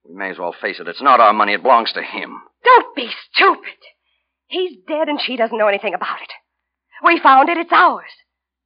we 0.07 0.15
may 0.15 0.29
as 0.29 0.39
well 0.39 0.53
face 0.53 0.79
it. 0.79 0.87
It's 0.87 1.01
not 1.01 1.19
our 1.19 1.33
money. 1.33 1.51
It 1.51 1.61
belongs 1.61 1.91
to 1.91 2.01
him. 2.01 2.39
Don't 2.63 2.95
be 2.95 3.09
stupid. 3.33 3.75
He's 4.47 4.77
dead 4.87 5.09
and 5.09 5.19
she 5.19 5.35
doesn't 5.35 5.57
know 5.57 5.67
anything 5.67 5.93
about 5.93 6.21
it. 6.21 6.29
We 7.03 7.19
found 7.19 7.49
it. 7.49 7.57
It's 7.57 7.73
ours. 7.73 8.09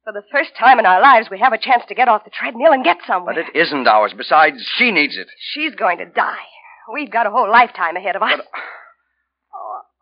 For 0.04 0.12
the 0.12 0.22
first 0.30 0.50
time 0.56 0.78
in 0.78 0.86
our 0.86 1.02
lives, 1.02 1.26
we 1.28 1.40
have 1.40 1.52
a 1.52 1.58
chance 1.58 1.82
to 1.88 1.96
get 1.96 2.06
off 2.06 2.22
the 2.22 2.30
treadmill 2.30 2.70
and 2.70 2.84
get 2.84 2.98
somewhere. 3.04 3.34
But 3.34 3.48
it 3.48 3.56
isn't 3.60 3.88
ours. 3.88 4.14
Besides, 4.16 4.58
she 4.76 4.92
needs 4.92 5.16
it. 5.16 5.26
She's 5.40 5.74
going 5.74 5.98
to 5.98 6.06
die. 6.06 6.46
We've 6.94 7.10
got 7.10 7.26
a 7.26 7.30
whole 7.30 7.50
lifetime 7.50 7.96
ahead 7.96 8.14
of 8.14 8.22
us. 8.22 8.34
But, 8.36 8.46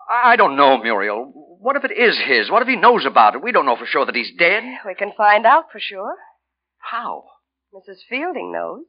I 0.09 0.37
don't 0.37 0.57
know, 0.57 0.79
Muriel. 0.79 1.33
What 1.61 1.77
if 1.77 1.85
it 1.85 1.93
is 1.93 2.19
his? 2.19 2.51
What 2.51 2.63
if 2.63 2.69
he 2.69 2.77
knows 2.77 3.05
about 3.05 3.35
it? 3.35 3.43
We 3.43 3.53
don't 3.53 3.67
know 3.67 3.77
for 3.77 3.87
sure 3.87 4.07
that 4.07 4.15
he's 4.15 4.33
dead. 4.39 4.63
We 4.87 4.95
can 4.95 5.13
find 5.17 5.45
out 5.45 5.65
for 5.71 5.81
sure. 5.81 6.15
How? 6.79 7.25
Mrs. 7.75 7.99
Fielding 8.09 8.53
knows. 8.53 8.85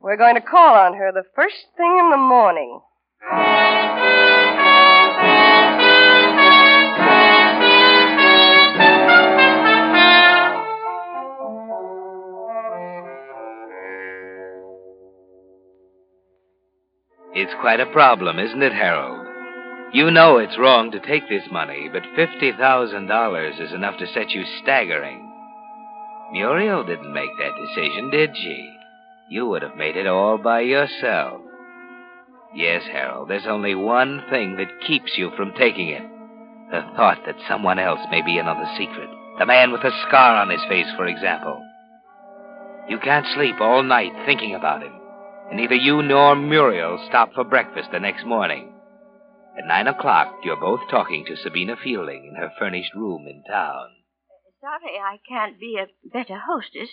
We're 0.00 0.16
going 0.16 0.36
to 0.36 0.40
call 0.40 0.74
on 0.74 0.94
her 0.94 1.10
the 1.12 1.24
first 1.34 1.56
thing 1.76 1.98
in 1.98 2.10
the 2.10 2.16
morning. 2.16 2.80
It's 17.32 17.52
quite 17.60 17.80
a 17.80 17.86
problem, 17.86 18.38
isn't 18.38 18.62
it, 18.62 18.72
Harold? 18.72 19.19
You 19.92 20.08
know 20.12 20.38
it's 20.38 20.56
wrong 20.56 20.92
to 20.92 21.00
take 21.00 21.28
this 21.28 21.42
money, 21.50 21.88
but 21.92 22.04
$50,000 22.16 23.60
is 23.60 23.72
enough 23.72 23.98
to 23.98 24.06
set 24.06 24.30
you 24.30 24.44
staggering. 24.62 25.26
Muriel 26.32 26.84
didn't 26.84 27.12
make 27.12 27.30
that 27.38 27.56
decision, 27.60 28.08
did 28.10 28.30
she? 28.36 28.72
You 29.28 29.46
would 29.48 29.62
have 29.62 29.76
made 29.76 29.96
it 29.96 30.06
all 30.06 30.38
by 30.38 30.60
yourself. 30.60 31.40
Yes, 32.54 32.82
Harold, 32.92 33.28
there's 33.28 33.48
only 33.48 33.74
one 33.74 34.22
thing 34.30 34.56
that 34.56 34.86
keeps 34.86 35.18
you 35.18 35.32
from 35.36 35.54
taking 35.58 35.88
it. 35.88 36.02
The 36.70 36.82
thought 36.94 37.18
that 37.26 37.36
someone 37.48 37.80
else 37.80 38.00
may 38.12 38.22
be 38.22 38.38
in 38.38 38.46
on 38.46 38.60
the 38.60 38.76
secret. 38.78 39.10
The 39.40 39.46
man 39.46 39.72
with 39.72 39.82
the 39.82 39.90
scar 40.06 40.36
on 40.36 40.50
his 40.50 40.62
face, 40.68 40.86
for 40.96 41.06
example. 41.06 41.60
You 42.88 42.98
can't 43.00 43.26
sleep 43.34 43.60
all 43.60 43.82
night 43.82 44.12
thinking 44.24 44.54
about 44.54 44.82
him. 44.82 44.92
And 45.48 45.56
neither 45.58 45.74
you 45.74 46.00
nor 46.00 46.36
Muriel 46.36 47.04
stop 47.08 47.34
for 47.34 47.42
breakfast 47.42 47.88
the 47.90 47.98
next 47.98 48.24
morning. 48.24 48.72
At 49.58 49.66
nine 49.66 49.86
o'clock, 49.86 50.40
you're 50.44 50.56
both 50.56 50.80
talking 50.90 51.24
to 51.26 51.36
Sabina 51.36 51.76
Fielding 51.76 52.26
in 52.28 52.34
her 52.36 52.52
furnished 52.58 52.94
room 52.94 53.26
in 53.26 53.42
town. 53.50 53.88
Sorry 54.60 54.98
I 54.98 55.18
can't 55.28 55.58
be 55.58 55.78
a 55.78 55.86
better 56.08 56.38
hostess. 56.38 56.90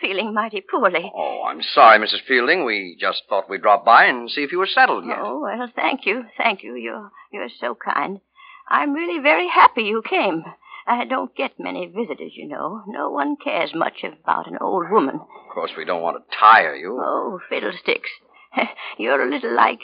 Feeling 0.00 0.34
mighty 0.34 0.60
poorly. 0.60 1.12
Oh, 1.14 1.44
I'm 1.46 1.62
sorry, 1.62 1.98
Mrs. 1.98 2.22
Fielding. 2.26 2.64
We 2.64 2.96
just 3.00 3.22
thought 3.28 3.48
we'd 3.48 3.62
drop 3.62 3.84
by 3.84 4.04
and 4.04 4.30
see 4.30 4.42
if 4.42 4.52
you 4.52 4.58
were 4.58 4.66
settled 4.66 5.04
yet. 5.06 5.18
Oh, 5.20 5.40
well, 5.40 5.70
thank 5.74 6.06
you. 6.06 6.24
Thank 6.36 6.62
you. 6.62 6.74
You're, 6.74 7.10
you're 7.32 7.48
so 7.60 7.74
kind. 7.76 8.20
I'm 8.68 8.92
really 8.92 9.20
very 9.20 9.48
happy 9.48 9.82
you 9.82 10.02
came. 10.08 10.44
I 10.86 11.04
don't 11.04 11.34
get 11.34 11.58
many 11.58 11.86
visitors, 11.86 12.32
you 12.34 12.48
know. 12.48 12.82
No 12.86 13.10
one 13.10 13.36
cares 13.42 13.72
much 13.74 14.04
about 14.04 14.46
an 14.46 14.58
old 14.60 14.90
woman. 14.90 15.16
Of 15.16 15.54
course, 15.54 15.72
we 15.76 15.84
don't 15.84 16.02
want 16.02 16.16
to 16.18 16.36
tire 16.36 16.74
you. 16.74 16.98
Oh, 17.00 17.40
fiddlesticks. 17.48 18.10
You're 18.98 19.22
a 19.22 19.30
little 19.30 19.54
like 19.54 19.82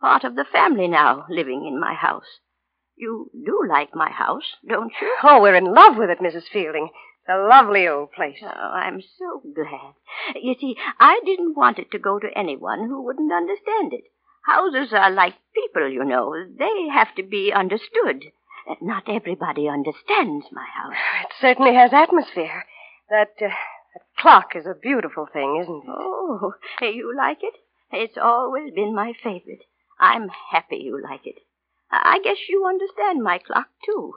part 0.00 0.24
of 0.24 0.34
the 0.34 0.44
family 0.44 0.88
now, 0.88 1.26
living 1.28 1.66
in 1.66 1.78
my 1.78 1.94
house. 1.94 2.40
You 2.96 3.30
do 3.32 3.62
like 3.68 3.94
my 3.94 4.10
house, 4.10 4.56
don't 4.66 4.92
you? 5.00 5.16
Oh, 5.22 5.40
we're 5.40 5.54
in 5.54 5.74
love 5.74 5.96
with 5.96 6.10
it, 6.10 6.18
Mrs. 6.20 6.48
Fielding. 6.52 6.90
It's 7.22 7.28
a 7.28 7.46
lovely 7.48 7.86
old 7.88 8.12
place. 8.12 8.38
Oh, 8.42 8.48
I'm 8.48 9.00
so 9.00 9.42
glad. 9.54 9.94
You 10.42 10.54
see, 10.60 10.76
I 10.98 11.20
didn't 11.24 11.56
want 11.56 11.78
it 11.78 11.90
to 11.92 11.98
go 11.98 12.18
to 12.18 12.36
anyone 12.36 12.88
who 12.88 13.02
wouldn't 13.02 13.32
understand 13.32 13.92
it. 13.92 14.04
Houses 14.46 14.92
are 14.92 15.10
like 15.10 15.34
people, 15.54 15.88
you 15.88 16.04
know. 16.04 16.34
They 16.58 16.88
have 16.92 17.14
to 17.16 17.22
be 17.22 17.52
understood. 17.52 18.24
Not 18.80 19.08
everybody 19.08 19.68
understands 19.68 20.46
my 20.52 20.66
house. 20.66 20.94
It 21.24 21.32
certainly 21.40 21.74
has 21.74 21.92
atmosphere. 21.92 22.64
That, 23.08 23.32
uh, 23.40 23.48
that 23.48 24.02
clock 24.18 24.54
is 24.54 24.66
a 24.66 24.74
beautiful 24.74 25.26
thing, 25.32 25.58
isn't 25.62 25.84
it? 25.84 25.88
Oh, 25.88 26.54
you 26.82 27.14
like 27.16 27.42
it? 27.42 27.54
It's 27.92 28.18
always 28.18 28.72
been 28.72 28.94
my 28.94 29.12
favorite. 29.22 29.64
I'm 30.00 30.30
happy 30.50 30.78
you 30.78 31.00
like 31.00 31.26
it. 31.26 31.36
I 31.92 32.18
guess 32.24 32.38
you 32.48 32.66
understand 32.66 33.22
my 33.22 33.38
clock, 33.38 33.68
too. 33.84 34.14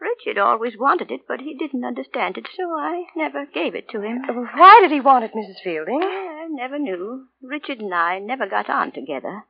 Richard 0.00 0.38
always 0.38 0.76
wanted 0.78 1.10
it, 1.10 1.22
but 1.26 1.40
he 1.40 1.54
didn't 1.54 1.84
understand 1.84 2.36
it, 2.36 2.46
so 2.56 2.64
I 2.76 3.06
never 3.16 3.46
gave 3.46 3.74
it 3.74 3.88
to 3.90 4.00
him. 4.00 4.22
Why 4.54 4.80
did 4.80 4.90
he 4.90 5.00
want 5.00 5.24
it, 5.24 5.32
Mrs. 5.34 5.62
Fielding? 5.62 6.02
I 6.02 6.46
never 6.48 6.78
knew. 6.78 7.26
Richard 7.42 7.80
and 7.80 7.94
I 7.94 8.18
never 8.18 8.46
got 8.46 8.68
on 8.68 8.92
together. 8.92 9.44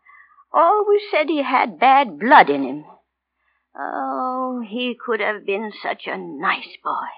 Always 0.52 1.02
said 1.11 1.28
he 1.28 1.43
had 1.43 1.78
bad 1.78 2.19
blood 2.19 2.49
in 2.49 2.62
him. 2.62 2.85
Oh, 3.78 4.62
he 4.67 4.97
could 4.99 5.21
have 5.21 5.45
been 5.47 5.73
such 5.83 6.07
a 6.07 6.17
nice 6.17 6.76
boy. 6.83 7.09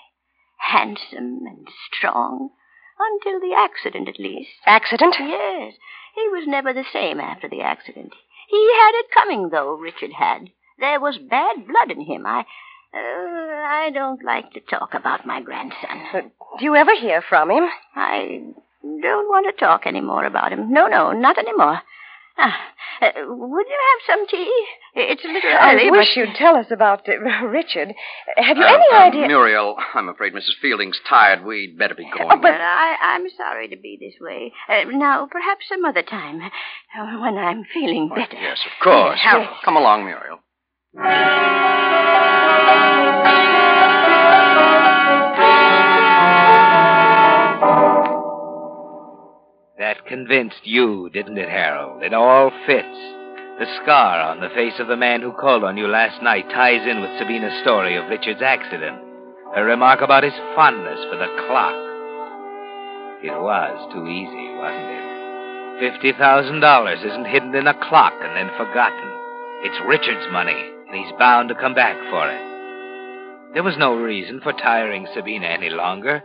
Handsome 0.58 1.40
and 1.46 1.68
strong. 1.92 2.50
Until 3.00 3.40
the 3.40 3.54
accident, 3.56 4.08
at 4.08 4.18
least. 4.18 4.50
Accident? 4.66 5.16
Yes. 5.18 5.74
He 6.14 6.28
was 6.28 6.44
never 6.46 6.72
the 6.72 6.84
same 6.92 7.18
after 7.18 7.48
the 7.48 7.62
accident. 7.62 8.12
He 8.48 8.72
had 8.78 8.92
it 8.94 9.06
coming, 9.16 9.48
though, 9.48 9.74
Richard 9.74 10.12
had. 10.12 10.50
There 10.78 11.00
was 11.00 11.18
bad 11.18 11.66
blood 11.66 11.90
in 11.90 12.04
him. 12.04 12.26
I. 12.26 12.44
Uh, 12.92 12.96
I 12.96 13.90
don't 13.94 14.24
like 14.24 14.52
to 14.52 14.60
talk 14.60 14.94
about 14.94 15.24
my 15.24 15.40
grandson. 15.40 16.02
Uh, 16.12 16.20
do 16.58 16.64
you 16.64 16.74
ever 16.74 16.94
hear 16.96 17.22
from 17.22 17.50
him? 17.50 17.68
I 17.94 18.40
don't 18.82 19.28
want 19.28 19.46
to 19.46 19.64
talk 19.64 19.82
any 19.86 20.00
more 20.00 20.24
about 20.24 20.52
him. 20.52 20.72
No, 20.72 20.88
no, 20.88 21.12
not 21.12 21.38
any 21.38 21.52
more. 21.54 21.80
Ah, 22.42 22.56
uh, 23.02 23.10
would 23.26 23.66
you 23.68 23.78
have 23.90 24.00
some 24.16 24.26
tea? 24.26 24.64
It's 24.94 25.22
a 25.24 25.28
little 25.28 25.50
early, 25.50 25.88
I 25.88 25.90
wish 25.90 26.08
but... 26.14 26.16
you'd 26.20 26.34
tell 26.36 26.56
us 26.56 26.66
about 26.70 27.06
uh, 27.08 27.12
Richard. 27.46 27.92
Have 28.36 28.56
you 28.56 28.64
Uh, 28.64 28.74
any 28.74 28.86
uh, 28.92 28.98
idea? 29.08 29.26
Muriel, 29.26 29.76
I'm 29.94 30.08
afraid 30.08 30.32
Mrs. 30.32 30.56
Fielding's 30.62 30.98
tired. 31.08 31.44
We'd 31.44 31.76
better 31.78 31.94
be 31.94 32.04
going. 32.04 32.24
Oh, 32.30 32.36
but- 32.36 32.42
But 32.42 32.60
I, 32.60 32.96
I'm 33.14 33.26
sorry 33.36 33.68
to 33.68 33.76
be 33.76 33.98
this 34.00 34.14
way. 34.20 34.52
Uh, 34.68 34.84
now, 34.90 35.26
perhaps 35.30 35.66
some 35.68 35.84
other 35.84 36.02
time, 36.02 36.40
uh, 36.42 37.18
when 37.20 37.36
I'm 37.36 37.64
feeling 37.74 38.08
better. 38.08 38.36
Yes, 38.40 38.58
of 38.64 38.82
course. 38.82 39.20
Yes. 39.22 39.48
Come 39.64 39.76
along, 39.76 40.04
Muriel. 40.04 40.40
Convinced 50.06 50.64
you, 50.64 51.10
didn't 51.12 51.38
it, 51.38 51.48
Harold? 51.48 52.02
It 52.02 52.14
all 52.14 52.50
fits. 52.66 52.98
The 53.58 53.68
scar 53.82 54.20
on 54.20 54.40
the 54.40 54.48
face 54.54 54.78
of 54.80 54.88
the 54.88 54.96
man 54.96 55.20
who 55.20 55.32
called 55.32 55.64
on 55.64 55.76
you 55.76 55.86
last 55.86 56.22
night 56.22 56.48
ties 56.48 56.86
in 56.88 57.00
with 57.00 57.18
Sabina's 57.18 57.60
story 57.62 57.96
of 57.96 58.08
Richard's 58.08 58.42
accident. 58.42 58.98
Her 59.54 59.64
remark 59.64 60.00
about 60.00 60.24
his 60.24 60.36
fondness 60.54 61.00
for 61.10 61.16
the 61.16 61.28
clock. 61.46 61.76
It 63.20 63.36
was 63.36 63.76
too 63.92 64.06
easy, 64.06 64.48
wasn't 64.56 64.96
it? 64.96 65.92
Fifty 65.92 66.12
thousand 66.16 66.60
dollars 66.60 67.00
isn't 67.04 67.26
hidden 67.26 67.54
in 67.54 67.66
a 67.66 67.88
clock 67.88 68.14
and 68.22 68.36
then 68.36 68.48
forgotten. 68.56 69.08
It's 69.62 69.88
Richard's 69.88 70.32
money, 70.32 70.56
and 70.88 70.96
he's 70.96 71.12
bound 71.18 71.50
to 71.50 71.54
come 71.54 71.74
back 71.74 71.96
for 72.08 72.28
it. 72.30 73.52
There 73.52 73.62
was 73.62 73.76
no 73.76 73.94
reason 73.94 74.40
for 74.40 74.52
tiring 74.52 75.06
Sabina 75.12 75.46
any 75.46 75.68
longer. 75.68 76.22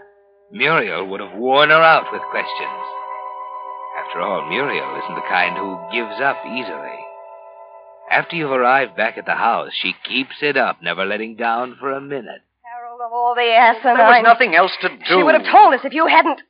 Muriel 0.51 1.08
would 1.08 1.20
have 1.20 1.38
worn 1.38 1.70
her 1.70 1.84
out 1.84 2.05
with 2.13 2.22
questions. 2.32 2.86
After 3.98 4.22
all, 4.22 4.48
Muriel 4.50 5.02
isn't 5.04 5.16
the 5.16 5.30
kind 5.30 5.58
who 5.58 5.80
gives 5.92 6.20
up 6.22 6.38
easily. 6.46 7.00
After 8.12 8.36
you've 8.36 8.52
arrived 8.52 8.96
back 8.96 9.18
at 9.18 9.25
the 9.25 9.36
house, 9.36 9.72
she 9.74 9.96
keeps 10.08 10.36
it 10.42 10.58
up, 10.58 10.82
never 10.82 11.06
letting 11.06 11.36
down 11.36 11.75
for 11.80 11.92
a 11.92 12.02
minute. 12.02 12.42
Harold, 12.64 13.02
of 13.06 13.12
all 13.12 13.34
the 13.36 13.42
asinine... 13.42 13.98
There 13.98 14.08
was 14.08 14.24
nothing 14.24 14.56
else 14.56 14.72
to 14.82 14.90
do. 14.90 14.96
She 15.08 15.24
would 15.24 15.34
have 15.34 15.52
told 15.52 15.74
us 15.74 15.82
if 15.84 15.94
you 15.94 16.08
hadn't... 16.08 16.42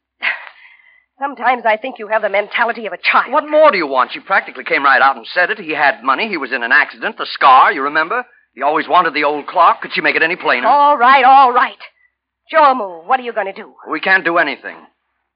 Sometimes 1.18 1.64
I 1.66 1.78
think 1.78 1.98
you 1.98 2.08
have 2.10 2.24
the 2.24 2.30
mentality 2.30 2.88
of 2.88 2.94
a 2.94 2.98
child. 2.98 3.32
What 3.32 3.50
more 3.50 3.72
do 3.72 3.78
you 3.78 3.88
want? 3.88 4.12
She 4.12 4.20
practically 4.20 4.66
came 4.66 4.84
right 4.84 5.02
out 5.02 5.16
and 5.16 5.26
said 5.26 5.50
it. 5.50 5.60
He 5.60 5.72
had 5.72 6.04
money. 6.04 6.28
He 6.28 6.36
was 6.36 6.52
in 6.52 6.62
an 6.62 6.74
accident. 6.74 7.18
The 7.18 7.26
scar, 7.26 7.72
you 7.72 7.84
remember? 7.84 8.26
He 8.54 8.62
always 8.62 8.88
wanted 8.88 9.14
the 9.14 9.24
old 9.24 9.48
clock. 9.48 9.82
Could 9.82 9.92
she 9.94 10.02
make 10.02 10.18
it 10.18 10.24
any 10.24 10.36
plainer? 10.36 10.68
All 10.68 10.98
right, 10.98 11.24
all 11.24 11.54
right. 11.54 11.78
Jomu, 12.54 13.06
what 13.08 13.20
are 13.22 13.24
you 13.24 13.32
going 13.32 13.48
to 13.48 13.54
do? 13.54 13.74
We 13.90 14.02
can't 14.02 14.26
do 14.26 14.38
anything. 14.38 14.76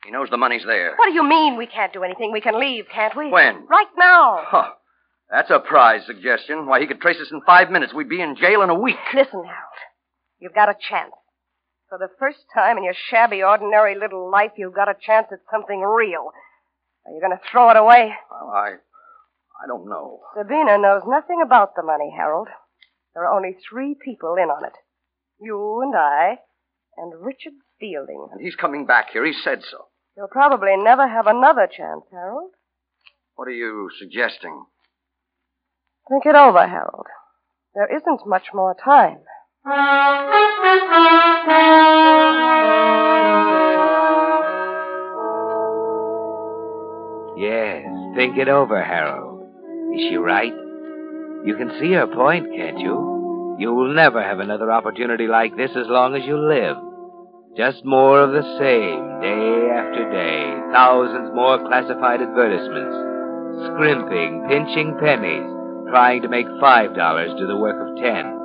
He 0.06 0.12
knows 0.12 0.30
the 0.30 0.38
money's 0.38 0.64
there. 0.66 0.96
What 0.96 1.08
do 1.08 1.14
you 1.14 1.28
mean 1.28 1.58
we 1.58 1.68
can't 1.68 1.94
do 1.94 2.04
anything? 2.04 2.32
We 2.32 2.42
can 2.42 2.60
leave, 2.60 2.86
can't 2.94 3.16
we? 3.16 3.30
When? 3.30 3.66
Right 3.68 3.92
now. 3.98 4.44
Huh. 4.46 4.72
That's 5.30 5.52
a 5.52 5.60
prize 5.60 6.06
suggestion. 6.06 6.66
Why, 6.66 6.80
he 6.80 6.88
could 6.88 7.02
trace 7.02 7.20
us 7.20 7.32
in 7.32 7.42
five 7.46 7.70
minutes. 7.70 7.94
We'd 7.94 8.10
be 8.10 8.22
in 8.22 8.36
jail 8.36 8.62
in 8.62 8.70
a 8.70 8.80
week. 8.80 8.96
Listen, 9.14 9.44
Harold. 9.44 9.80
You've 10.40 10.56
got 10.56 10.70
a 10.70 10.76
chance. 10.90 11.12
For 11.90 11.98
the 11.98 12.10
first 12.18 12.40
time 12.54 12.78
in 12.78 12.84
your 12.84 12.96
shabby, 13.10 13.44
ordinary 13.44 13.96
little 14.00 14.32
life, 14.32 14.52
you've 14.58 14.76
got 14.76 14.90
a 14.90 14.96
chance 15.00 15.28
at 15.32 15.40
something 15.52 15.82
real. 15.82 16.32
Are 17.06 17.14
you 17.14 17.20
going 17.20 17.38
to 17.38 17.44
throw 17.52 17.70
it 17.70 17.78
away? 17.78 18.14
Well, 18.32 18.50
I. 18.54 18.76
I 19.62 19.68
don't 19.68 19.90
know. 19.90 20.22
Sabina 20.38 20.78
knows 20.78 21.02
nothing 21.06 21.42
about 21.44 21.76
the 21.76 21.84
money, 21.84 22.14
Harold. 22.16 22.48
There 23.14 23.26
are 23.26 23.36
only 23.36 23.58
three 23.70 23.96
people 24.04 24.36
in 24.36 24.50
on 24.50 24.64
it 24.64 24.74
you 25.40 25.82
and 25.82 25.96
I, 25.96 26.40
and 26.98 27.14
Richard 27.22 27.54
Fielding. 27.80 28.28
And 28.32 28.42
he's 28.42 28.56
coming 28.56 28.86
back 28.86 29.08
here. 29.12 29.26
He 29.26 29.34
said 29.44 29.60
so. 29.70 29.86
You'll 30.18 30.28
probably 30.28 30.76
never 30.78 31.08
have 31.08 31.28
another 31.28 31.68
chance, 31.68 32.04
Harold. 32.12 32.52
What 33.36 33.48
are 33.48 33.52
you 33.52 33.90
suggesting? 33.98 34.66
Think 36.10 36.26
it 36.26 36.36
over, 36.36 36.68
Harold. 36.68 37.06
There 37.74 37.88
isn't 37.96 38.28
much 38.28 38.48
more 38.54 38.76
time. 38.84 39.20
Yes, 47.38 47.86
think 48.16 48.38
it 48.38 48.50
over, 48.50 48.84
Harold. 48.84 49.44
Is 49.96 50.02
she 50.10 50.18
right? 50.18 50.54
You 51.46 51.56
can 51.58 51.72
see 51.80 51.94
her 51.94 52.08
point, 52.08 52.48
can't 52.54 52.80
you? 52.80 53.56
You'll 53.60 53.94
never 53.94 54.22
have 54.22 54.40
another 54.40 54.72
opportunity 54.72 55.28
like 55.28 55.56
this 55.56 55.72
as 55.72 55.88
long 55.88 56.16
as 56.16 56.24
you 56.26 56.38
live. 56.38 56.76
Just 57.58 57.84
more 57.84 58.22
of 58.22 58.32
the 58.32 58.46
same, 58.60 59.22
day 59.22 59.70
after 59.74 60.06
day. 60.12 60.72
Thousands 60.72 61.34
more 61.34 61.58
classified 61.68 62.22
advertisements. 62.22 62.96
Scrimping, 63.74 64.46
pinching 64.48 64.96
pennies, 65.02 65.50
trying 65.90 66.22
to 66.22 66.30
make 66.30 66.46
five 66.62 66.96
dollars 66.96 67.32
do 67.38 67.48
the 67.48 67.58
work 67.58 67.76
of 67.76 67.98
ten. 67.98 68.38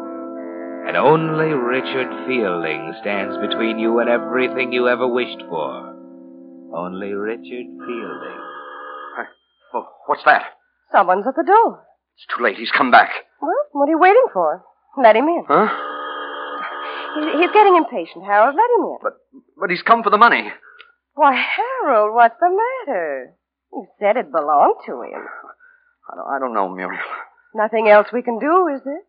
And 0.89 0.97
only 0.97 1.53
Richard 1.53 2.09
Fielding 2.27 2.95
stands 3.01 3.37
between 3.39 3.79
you 3.79 4.01
and 4.01 4.09
everything 4.09 4.73
you 4.73 4.89
ever 4.89 5.07
wished 5.07 5.43
for. 5.49 5.95
Only 6.75 7.13
Richard 7.13 7.69
Fielding. 7.87 8.41
Well, 9.73 9.89
what's 10.07 10.25
that? 10.25 10.43
Someone's 10.93 11.27
at 11.27 11.35
the 11.37 11.45
door. 11.45 11.83
It's 12.17 12.27
too 12.37 12.43
late. 12.43 12.57
He's 12.57 12.71
come 12.71 12.91
back. 12.91 13.11
Well, 13.43 13.53
what 13.73 13.89
are 13.89 13.93
you 13.93 13.99
waiting 13.99 14.27
for? 14.33 14.63
Let 15.03 15.17
him 15.17 15.27
in. 15.27 15.45
Huh? 15.49 15.69
He's, 17.15 17.41
he's 17.41 17.53
getting 17.53 17.77
impatient, 17.77 18.25
Harold. 18.25 18.55
Let 18.55 18.71
him 18.79 18.85
in. 18.87 18.99
But 19.03 19.15
but 19.59 19.71
he's 19.71 19.83
come 19.83 20.03
for 20.03 20.11
the 20.11 20.19
money. 20.19 20.53
Why, 21.15 21.33
Harold, 21.35 22.15
what's 22.15 22.35
the 22.41 22.51
matter? 22.51 23.35
You 23.73 23.87
said 23.99 24.17
it 24.17 24.33
belonged 24.33 24.83
to 24.87 25.03
him. 25.03 25.23
I 26.11 26.17
don't, 26.17 26.29
I 26.29 26.39
don't 26.39 26.55
know, 26.55 26.69
Muriel. 26.69 27.03
Nothing 27.55 27.89
else 27.89 28.09
we 28.13 28.23
can 28.23 28.39
do, 28.39 28.69
is 28.75 28.83
there? 28.85 29.03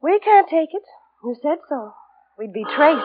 We 0.00 0.20
can't 0.20 0.48
take 0.48 0.70
it. 0.72 0.82
You 1.24 1.36
said 1.42 1.58
so. 1.68 1.92
We'd 2.38 2.52
be 2.52 2.64
traced. 2.64 3.02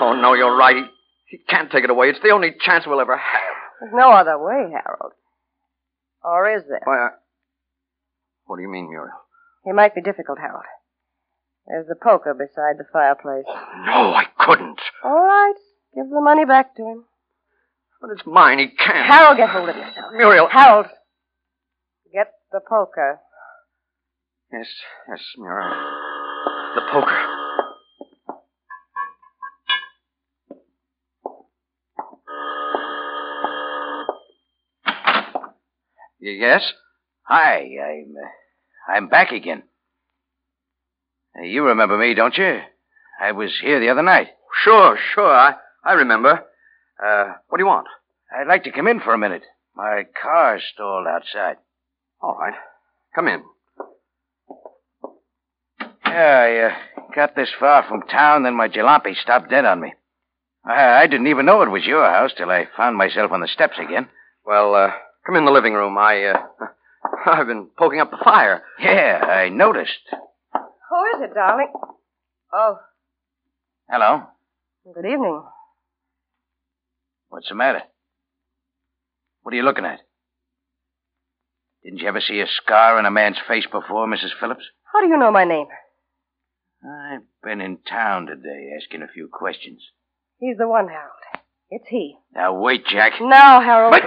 Oh, 0.00 0.16
no, 0.20 0.34
you're 0.34 0.56
right. 0.56 0.76
He, 0.76 1.36
he 1.36 1.38
can't 1.48 1.70
take 1.70 1.82
it 1.82 1.90
away. 1.90 2.08
It's 2.08 2.20
the 2.22 2.30
only 2.30 2.54
chance 2.60 2.84
we'll 2.86 3.00
ever 3.00 3.16
have. 3.16 3.56
There's 3.80 3.92
no 3.94 4.10
other 4.12 4.38
way, 4.38 4.70
Harold. 4.72 5.12
Or 6.22 6.56
is 6.56 6.62
there? 6.68 6.80
Why, 6.84 6.96
I... 6.96 7.08
What 8.46 8.56
do 8.56 8.62
you 8.62 8.68
mean, 8.68 8.88
Muriel? 8.88 9.12
It 9.64 9.74
might 9.74 9.94
be 9.94 10.02
difficult, 10.02 10.38
Harold. 10.38 10.62
There's 11.68 11.88
the 11.88 11.96
poker 11.96 12.32
beside 12.32 12.78
the 12.78 12.86
fireplace. 12.92 13.44
No, 13.46 14.14
I 14.14 14.24
couldn't. 14.38 14.80
All 15.02 15.24
right. 15.24 15.54
Give 15.94 16.08
the 16.08 16.20
money 16.20 16.44
back 16.44 16.76
to 16.76 16.82
him. 16.82 17.04
But 18.00 18.10
it's 18.10 18.26
mine. 18.26 18.58
He 18.58 18.68
can't. 18.68 19.06
Harold, 19.06 19.36
get 19.36 19.48
hold 19.48 19.68
of 19.68 19.76
yourself. 19.76 20.12
Muriel. 20.12 20.48
Harold. 20.50 20.86
Get 22.12 22.32
the 22.52 22.60
poker. 22.60 23.20
Yes, 24.52 24.68
yes, 25.08 25.20
Muriel. 25.38 25.70
The 26.76 26.82
poker. 26.92 27.32
Yes? 36.20 36.72
Hi, 37.22 37.58
I'm. 37.58 38.14
Uh, 38.16 38.92
I'm 38.92 39.08
back 39.08 39.32
again. 39.32 39.62
You 41.42 41.64
remember 41.66 41.98
me, 41.98 42.14
don't 42.14 42.36
you? 42.36 42.60
I 43.20 43.32
was 43.32 43.50
here 43.60 43.80
the 43.80 43.90
other 43.90 44.02
night. 44.02 44.28
Sure, 44.64 44.98
sure. 45.14 45.30
I, 45.30 45.54
I 45.84 45.92
remember. 45.94 46.44
Uh, 47.02 47.32
what 47.48 47.58
do 47.58 47.62
you 47.62 47.66
want? 47.66 47.86
I'd 48.34 48.46
like 48.46 48.64
to 48.64 48.72
come 48.72 48.88
in 48.88 49.00
for 49.00 49.12
a 49.14 49.18
minute. 49.18 49.42
My 49.74 50.04
car's 50.20 50.62
stalled 50.72 51.06
outside. 51.06 51.56
All 52.22 52.36
right. 52.38 52.54
Come 53.14 53.28
in. 53.28 53.42
Yeah, 56.06 56.12
I 56.12 56.56
uh, 56.70 57.04
got 57.14 57.36
this 57.36 57.50
far 57.60 57.84
from 57.86 58.02
town, 58.02 58.42
then 58.42 58.54
my 58.56 58.68
jalopy 58.68 59.14
stopped 59.16 59.50
dead 59.50 59.66
on 59.66 59.80
me. 59.80 59.92
I, 60.64 61.02
I 61.02 61.06
didn't 61.06 61.26
even 61.26 61.44
know 61.44 61.62
it 61.62 61.70
was 61.70 61.84
your 61.84 62.08
house 62.08 62.32
till 62.36 62.50
I 62.50 62.68
found 62.76 62.96
myself 62.96 63.32
on 63.32 63.40
the 63.40 63.48
steps 63.48 63.76
again. 63.78 64.08
Well, 64.44 64.74
uh, 64.74 64.92
come 65.26 65.36
in 65.36 65.44
the 65.44 65.50
living 65.50 65.74
room. 65.74 65.98
I, 65.98 66.24
uh, 66.24 66.38
I've 67.26 67.46
been 67.46 67.68
poking 67.78 68.00
up 68.00 68.10
the 68.10 68.24
fire. 68.24 68.62
Yeah, 68.80 69.20
I 69.22 69.50
noticed. 69.50 69.92
Who 70.90 71.04
is 71.16 71.30
it, 71.30 71.34
darling? 71.34 71.72
Oh, 72.52 72.78
Hello. 73.88 74.22
good 74.94 75.04
evening. 75.06 75.42
What's 77.28 77.48
the 77.48 77.54
matter? 77.54 77.82
What 79.42 79.52
are 79.52 79.56
you 79.56 79.62
looking 79.64 79.84
at? 79.84 80.00
Didn't 81.84 82.00
you 82.00 82.08
ever 82.08 82.20
see 82.20 82.40
a 82.40 82.46
scar 82.46 82.98
on 82.98 83.06
a 83.06 83.10
man's 83.10 83.36
face 83.48 83.66
before, 83.66 84.06
Mrs. 84.08 84.30
Phillips? 84.40 84.64
How 84.92 85.00
do 85.00 85.08
you 85.08 85.16
know 85.16 85.30
my 85.30 85.44
name? 85.44 85.66
I've 86.84 87.22
been 87.42 87.60
in 87.60 87.78
town 87.88 88.26
today 88.26 88.70
asking 88.80 89.02
a 89.02 89.08
few 89.12 89.28
questions. 89.32 89.82
He's 90.38 90.56
the 90.56 90.68
one, 90.68 90.88
Harold. 90.88 91.12
It's 91.70 91.86
he. 91.88 92.16
Now, 92.34 92.58
wait, 92.60 92.84
Jack. 92.86 93.12
Now, 93.20 93.60
Harold. 93.60 93.92
Wait. 93.92 94.02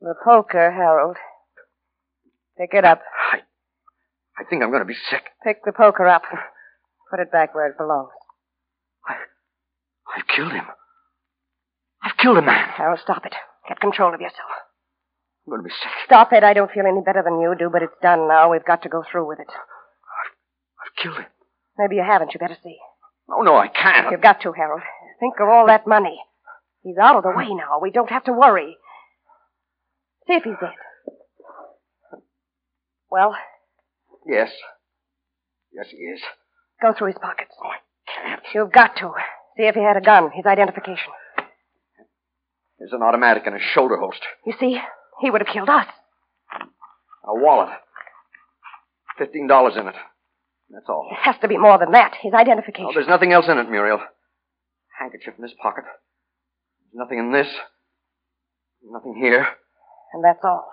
The 0.00 0.14
poker, 0.24 0.70
Harold. 0.72 1.16
Pick 2.62 2.74
it 2.74 2.84
up. 2.84 3.02
I, 3.32 3.38
I 4.38 4.44
think 4.44 4.62
I'm 4.62 4.70
going 4.70 4.86
to 4.86 4.86
be 4.86 4.94
sick. 5.10 5.24
Pick 5.42 5.64
the 5.64 5.72
poker 5.72 6.06
up. 6.06 6.22
Put 7.10 7.18
it 7.18 7.32
back 7.32 7.56
where 7.56 7.66
it 7.66 7.76
belongs. 7.76 8.14
I, 9.04 9.14
I've 10.16 10.28
killed 10.28 10.52
him. 10.52 10.62
I've 12.04 12.16
killed 12.18 12.38
a 12.38 12.42
man. 12.42 12.68
Harold, 12.76 13.00
stop 13.02 13.26
it. 13.26 13.34
Get 13.68 13.80
control 13.80 14.14
of 14.14 14.20
yourself. 14.20 14.46
I'm 15.44 15.50
going 15.50 15.62
to 15.62 15.66
be 15.66 15.74
sick. 15.74 15.90
Stop 16.04 16.32
it. 16.32 16.44
I 16.44 16.54
don't 16.54 16.70
feel 16.70 16.86
any 16.86 17.00
better 17.04 17.24
than 17.24 17.40
you 17.40 17.52
do, 17.58 17.68
but 17.68 17.82
it's 17.82 17.98
done 18.00 18.28
now. 18.28 18.52
We've 18.52 18.64
got 18.64 18.82
to 18.82 18.88
go 18.88 19.02
through 19.10 19.26
with 19.26 19.40
it. 19.40 19.50
I've 19.50 20.86
I've 20.86 21.02
killed 21.02 21.16
him. 21.16 21.26
Maybe 21.78 21.96
you 21.96 22.04
haven't. 22.06 22.32
You 22.32 22.38
better 22.38 22.58
see. 22.62 22.78
No, 23.28 23.42
no, 23.42 23.56
I 23.56 23.66
can't. 23.66 24.12
You've 24.12 24.22
got 24.22 24.40
to, 24.42 24.52
Harold. 24.52 24.82
Think 25.18 25.34
of 25.40 25.48
all 25.48 25.66
that 25.66 25.88
money. 25.88 26.20
He's 26.84 26.96
out 26.96 27.16
of 27.16 27.24
the 27.24 27.34
way 27.36 27.48
now. 27.48 27.80
We 27.82 27.90
don't 27.90 28.10
have 28.10 28.24
to 28.24 28.32
worry. 28.32 28.76
See 30.28 30.34
if 30.34 30.44
he's 30.44 30.54
dead. 30.60 30.78
Well, 33.12 33.36
Yes. 34.26 34.50
Yes, 35.74 35.86
he 35.90 35.96
is. 35.98 36.20
go 36.80 36.92
through 36.96 37.08
his 37.08 37.18
pockets. 37.20 37.50
Oh, 37.62 37.68
I 37.68 37.76
can't. 38.26 38.40
You've 38.54 38.72
got 38.72 38.96
to. 38.96 39.12
See 39.56 39.64
if 39.64 39.74
he 39.74 39.82
had 39.82 39.96
a 39.98 40.00
gun, 40.00 40.30
his 40.34 40.46
identification. 40.46 41.12
There's 42.78 42.92
an 42.92 43.02
automatic 43.02 43.46
in 43.46 43.52
his 43.52 43.62
shoulder 43.74 43.96
holster. 43.98 44.24
You 44.46 44.54
see, 44.58 44.78
he 45.20 45.30
would 45.30 45.42
have 45.42 45.52
killed 45.52 45.68
us. 45.68 45.86
A 47.24 47.34
wallet. 47.34 47.68
Fifteen 49.18 49.46
dollars 49.46 49.74
in 49.76 49.86
it. 49.86 49.94
That's 50.70 50.86
all. 50.88 51.06
It 51.12 51.18
has 51.22 51.36
to 51.42 51.48
be 51.48 51.58
more 51.58 51.78
than 51.78 51.92
that. 51.92 52.14
His 52.22 52.32
identification. 52.32 52.86
Oh, 52.88 52.94
there's 52.94 53.06
nothing 53.06 53.32
else 53.32 53.46
in 53.48 53.58
it, 53.58 53.70
Muriel. 53.70 54.00
Handkerchief 54.98 55.34
in 55.36 55.42
his 55.42 55.52
pocket. 55.62 55.84
There's 55.84 56.94
nothing 57.04 57.18
in 57.18 57.30
this. 57.32 57.48
Nothing 58.82 59.14
here. 59.20 59.46
And 60.14 60.24
that's 60.24 60.40
all. 60.42 60.66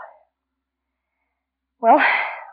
Well, 1.81 1.99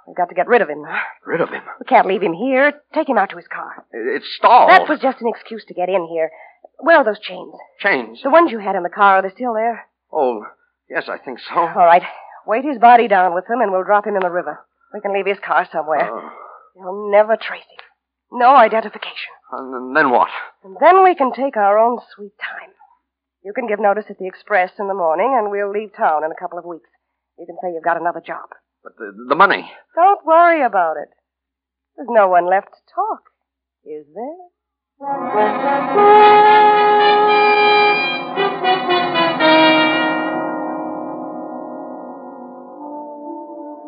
we've 0.06 0.16
got 0.16 0.28
to 0.28 0.34
get 0.34 0.48
rid 0.48 0.62
of 0.62 0.68
him 0.68 0.82
now. 0.82 1.00
Rid 1.24 1.40
of 1.40 1.50
him. 1.50 1.62
We 1.80 1.84
can't 1.86 2.06
leave 2.06 2.22
him 2.22 2.32
here. 2.32 2.72
Take 2.94 3.08
him 3.08 3.18
out 3.18 3.30
to 3.30 3.36
his 3.36 3.48
car. 3.48 3.84
It's 3.92 4.26
stalled. 4.36 4.70
That 4.70 4.88
was 4.88 5.00
just 5.00 5.20
an 5.20 5.28
excuse 5.28 5.64
to 5.66 5.74
get 5.74 5.88
in 5.88 6.06
here. 6.10 6.30
Where 6.78 6.98
are 6.98 7.04
those 7.04 7.20
chains? 7.20 7.52
Chains. 7.80 8.20
The 8.22 8.30
ones 8.30 8.50
you 8.52 8.58
had 8.58 8.76
in 8.76 8.82
the 8.82 8.88
car, 8.90 9.16
are 9.16 9.22
they 9.22 9.34
still 9.34 9.54
there? 9.54 9.86
Oh, 10.12 10.44
yes, 10.90 11.08
I 11.08 11.18
think 11.18 11.38
so. 11.40 11.54
All 11.56 11.74
right. 11.74 12.02
Weight 12.46 12.64
his 12.64 12.78
body 12.78 13.08
down 13.08 13.34
with 13.34 13.46
them, 13.48 13.60
and 13.60 13.72
we'll 13.72 13.84
drop 13.84 14.06
him 14.06 14.14
in 14.14 14.22
the 14.22 14.30
river. 14.30 14.60
We 14.94 15.00
can 15.00 15.12
leave 15.12 15.26
his 15.26 15.38
car 15.44 15.66
somewhere. 15.72 16.08
Oh. 16.10 16.30
They'll 16.76 17.10
never 17.10 17.36
trace 17.36 17.62
him. 17.64 18.38
No 18.38 18.54
identification. 18.56 19.32
and 19.52 19.96
then 19.96 20.10
what? 20.10 20.28
And 20.64 20.76
then 20.80 21.02
we 21.02 21.14
can 21.14 21.32
take 21.32 21.56
our 21.56 21.78
own 21.78 21.98
sweet 22.14 22.32
time. 22.40 22.70
You 23.44 23.52
can 23.52 23.66
give 23.66 23.78
notice 23.80 24.06
at 24.10 24.18
the 24.18 24.26
Express 24.26 24.72
in 24.78 24.88
the 24.88 24.94
morning, 24.94 25.34
and 25.38 25.50
we'll 25.50 25.70
leave 25.72 25.94
town 25.96 26.24
in 26.24 26.30
a 26.30 26.40
couple 26.40 26.58
of 26.58 26.64
weeks. 26.64 26.88
You 27.38 27.46
can 27.46 27.56
say 27.62 27.72
you've 27.72 27.84
got 27.84 28.00
another 28.00 28.20
job. 28.24 28.50
But 28.86 28.98
the, 28.98 29.24
the 29.30 29.34
money. 29.34 29.68
Don't 29.96 30.24
worry 30.24 30.64
about 30.64 30.96
it. 30.96 31.08
There's 31.96 32.06
no 32.08 32.28
one 32.28 32.48
left 32.48 32.68
to 32.68 32.94
talk, 32.94 33.22
is 33.84 34.06
there? 34.14 34.46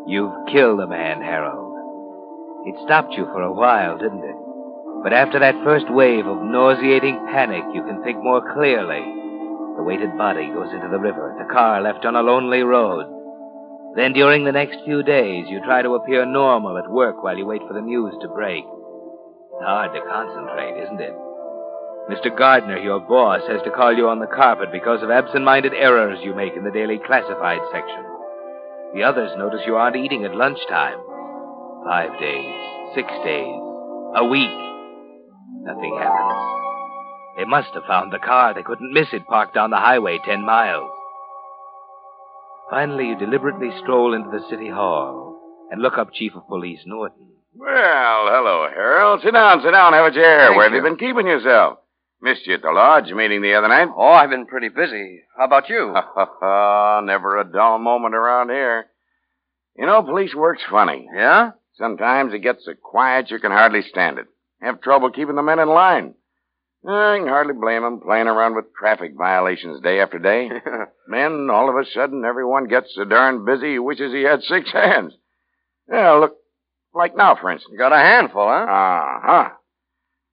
You've 0.08 0.34
killed 0.50 0.80
a 0.80 0.88
man, 0.88 1.22
Harold. 1.22 2.66
It 2.66 2.74
stopped 2.84 3.12
you 3.12 3.26
for 3.26 3.42
a 3.42 3.52
while, 3.52 3.98
didn't 3.98 4.24
it? 4.24 4.36
But 5.04 5.12
after 5.12 5.38
that 5.38 5.62
first 5.62 5.86
wave 5.90 6.26
of 6.26 6.42
nauseating 6.42 7.24
panic, 7.30 7.62
you 7.72 7.84
can 7.84 8.02
think 8.02 8.18
more 8.20 8.42
clearly. 8.52 9.06
The 9.76 9.84
weighted 9.84 10.18
body 10.18 10.48
goes 10.48 10.74
into 10.74 10.88
the 10.90 10.98
river, 10.98 11.36
the 11.38 11.54
car 11.54 11.80
left 11.80 12.04
on 12.04 12.16
a 12.16 12.22
lonely 12.22 12.62
road. 12.62 13.17
Then 13.98 14.12
during 14.12 14.44
the 14.44 14.52
next 14.52 14.78
few 14.84 15.02
days, 15.02 15.46
you 15.48 15.58
try 15.66 15.82
to 15.82 15.96
appear 15.96 16.24
normal 16.24 16.78
at 16.78 16.88
work 16.88 17.20
while 17.20 17.36
you 17.36 17.44
wait 17.44 17.62
for 17.66 17.74
the 17.74 17.80
news 17.80 18.14
to 18.22 18.28
break. 18.28 18.62
It's 18.62 19.66
hard 19.66 19.90
to 19.92 20.00
concentrate, 20.06 20.80
isn't 20.84 21.00
it? 21.00 21.14
Mr. 22.06 22.30
Gardner, 22.30 22.78
your 22.78 23.00
boss, 23.00 23.42
has 23.48 23.60
to 23.62 23.72
call 23.72 23.92
you 23.92 24.08
on 24.08 24.20
the 24.20 24.30
carpet 24.30 24.70
because 24.70 25.02
of 25.02 25.10
absent-minded 25.10 25.74
errors 25.74 26.20
you 26.22 26.32
make 26.32 26.54
in 26.54 26.62
the 26.62 26.70
daily 26.70 27.00
classified 27.04 27.58
section. 27.72 28.06
The 28.94 29.02
others 29.02 29.32
notice 29.36 29.66
you 29.66 29.74
aren't 29.74 29.96
eating 29.96 30.24
at 30.24 30.32
lunchtime. 30.32 31.02
Five 31.82 32.14
days, 32.20 32.54
six 32.94 33.10
days, 33.26 33.58
a 34.14 34.24
week. 34.30 34.58
Nothing 35.66 35.98
happens. 35.98 36.38
They 37.36 37.44
must 37.46 37.74
have 37.74 37.90
found 37.90 38.12
the 38.12 38.22
car. 38.22 38.54
They 38.54 38.62
couldn't 38.62 38.94
miss 38.94 39.08
it 39.12 39.26
parked 39.26 39.56
on 39.56 39.70
the 39.70 39.76
highway 39.76 40.20
ten 40.24 40.46
miles. 40.46 40.88
Finally, 42.70 43.08
you 43.08 43.16
deliberately 43.18 43.70
stroll 43.82 44.14
into 44.14 44.30
the 44.30 44.44
city 44.50 44.68
hall 44.68 45.40
and 45.70 45.80
look 45.80 45.96
up 45.98 46.12
Chief 46.12 46.32
of 46.34 46.46
Police 46.48 46.80
Norton. 46.86 47.26
Well, 47.54 48.26
hello, 48.28 48.66
Harold. 48.72 49.20
Sit 49.22 49.32
down, 49.32 49.62
sit 49.62 49.70
down, 49.72 49.92
have 49.94 50.06
a 50.06 50.14
chair. 50.14 50.46
Thank 50.48 50.56
Where 50.56 50.66
have 50.66 50.72
you 50.72 50.78
you. 50.78 50.82
been 50.84 50.96
keeping 50.98 51.26
yourself? 51.26 51.78
Missed 52.20 52.46
you 52.46 52.54
at 52.54 52.62
the 52.62 52.70
lodge 52.70 53.10
meeting 53.12 53.42
the 53.42 53.54
other 53.54 53.68
night. 53.68 53.88
Oh, 53.96 54.08
I've 54.10 54.30
been 54.30 54.46
pretty 54.46 54.68
busy. 54.68 55.20
How 55.36 55.44
about 55.46 55.68
you? 55.68 55.92
Never 57.06 57.38
a 57.38 57.44
dull 57.50 57.78
moment 57.78 58.14
around 58.14 58.50
here. 58.50 58.86
You 59.76 59.86
know, 59.86 60.02
police 60.02 60.34
work's 60.34 60.62
funny. 60.70 61.06
yeah? 61.14 61.52
Sometimes 61.76 62.34
it 62.34 62.40
gets 62.40 62.64
so 62.64 62.72
quiet 62.82 63.30
you 63.30 63.38
can 63.38 63.52
hardly 63.52 63.82
stand 63.82 64.18
it. 64.18 64.26
Have 64.60 64.80
trouble 64.80 65.10
keeping 65.10 65.36
the 65.36 65.42
men 65.42 65.60
in 65.60 65.68
line. 65.68 66.14
I 66.86 67.18
can 67.18 67.28
hardly 67.28 67.54
blame 67.54 67.84
'em 67.84 68.00
playing 68.00 68.28
around 68.28 68.54
with 68.54 68.72
traffic 68.74 69.12
violations 69.16 69.80
day 69.80 70.00
after 70.00 70.18
day. 70.18 70.48
Men, 71.08 71.48
all 71.50 71.68
of 71.68 71.76
a 71.76 71.84
sudden, 71.84 72.24
everyone 72.24 72.68
gets 72.68 72.94
so 72.94 73.04
darn 73.04 73.44
busy 73.44 73.72
he 73.72 73.78
wishes 73.78 74.12
he 74.12 74.22
had 74.22 74.42
six 74.42 74.70
hands. 74.72 75.14
Yeah, 75.90 76.12
look, 76.12 76.36
like 76.94 77.16
now, 77.16 77.34
for 77.34 77.50
instance. 77.50 77.72
You 77.72 77.78
got 77.78 77.92
a 77.92 77.96
handful, 77.98 78.46
huh? 78.46 78.64
Uh 78.64 79.20
huh. 79.22 79.48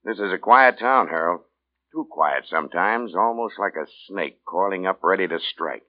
This 0.03 0.19
is 0.19 0.31
a 0.31 0.38
quiet 0.38 0.77
town, 0.79 1.08
Harold. 1.08 1.41
Too 1.91 2.08
quiet 2.12 2.45
sometimes, 2.47 3.15
almost 3.15 3.55
like 3.58 3.75
a 3.75 3.88
snake 4.08 4.39
coiling 4.45 4.86
up 4.86 4.99
ready 5.01 5.27
to 5.27 5.39
strike. 5.39 5.84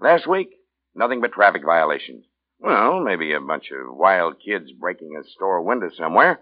Last 0.00 0.26
week, 0.26 0.50
nothing 0.94 1.20
but 1.20 1.32
traffic 1.32 1.64
violations. 1.64 2.24
Well, 2.60 3.00
maybe 3.00 3.32
a 3.32 3.40
bunch 3.40 3.70
of 3.70 3.96
wild 3.96 4.36
kids 4.44 4.70
breaking 4.72 5.16
a 5.16 5.24
store 5.30 5.62
window 5.62 5.90
somewhere. 5.96 6.40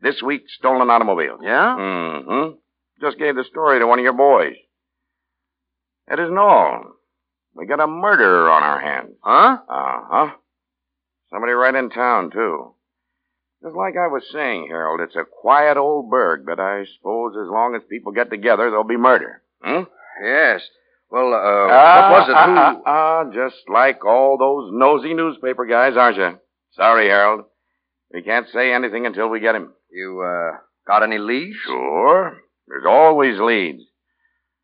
This 0.00 0.22
week, 0.22 0.42
stolen 0.48 0.90
automobiles. 0.90 1.40
Yeah? 1.42 1.76
Mm-hmm. 1.78 2.54
Just 3.00 3.18
gave 3.18 3.36
the 3.36 3.44
story 3.44 3.78
to 3.78 3.86
one 3.86 3.98
of 3.98 4.02
your 4.04 4.12
boys. 4.12 4.54
That 6.08 6.18
isn't 6.20 6.38
all. 6.38 6.84
We 7.54 7.66
got 7.66 7.80
a 7.80 7.86
murderer 7.86 8.50
on 8.50 8.62
our 8.62 8.80
hands. 8.80 9.12
Huh? 9.22 9.58
Uh-huh. 9.68 10.30
Somebody 11.30 11.52
right 11.52 11.74
in 11.74 11.90
town, 11.90 12.30
too. 12.30 12.74
Just 13.62 13.74
like 13.74 13.94
I 13.96 14.06
was 14.06 14.22
saying, 14.32 14.68
Harold, 14.70 15.00
it's 15.00 15.16
a 15.16 15.24
quiet 15.24 15.76
old 15.76 16.10
burg, 16.10 16.44
but 16.46 16.60
I 16.60 16.84
suppose 16.96 17.32
as 17.34 17.50
long 17.50 17.74
as 17.74 17.82
people 17.90 18.12
get 18.12 18.30
together, 18.30 18.70
there'll 18.70 18.84
be 18.84 18.96
murder. 18.96 19.42
Hmm? 19.62 19.82
Yes. 20.22 20.62
Well, 21.10 21.32
uh, 21.34 21.68
Ah, 21.72 22.10
what 22.12 22.20
was 22.20 22.28
it? 22.28 22.34
ah, 22.36 22.74
Who? 22.74 22.82
ah, 22.86 23.24
just 23.34 23.56
like 23.68 24.04
all 24.04 24.38
those 24.38 24.70
nosy 24.72 25.14
newspaper 25.14 25.66
guys, 25.66 25.96
aren't 25.96 26.16
you? 26.18 26.38
Sorry, 26.72 27.08
Harold. 27.08 27.44
We 28.12 28.22
can't 28.22 28.46
say 28.52 28.72
anything 28.72 29.06
until 29.06 29.28
we 29.28 29.40
get 29.40 29.54
him. 29.56 29.72
You, 29.90 30.20
uh, 30.20 30.58
got 30.86 31.02
any 31.02 31.18
leads? 31.18 31.56
Sure. 31.66 32.38
There's 32.68 32.84
always 32.86 33.40
leads. 33.40 33.82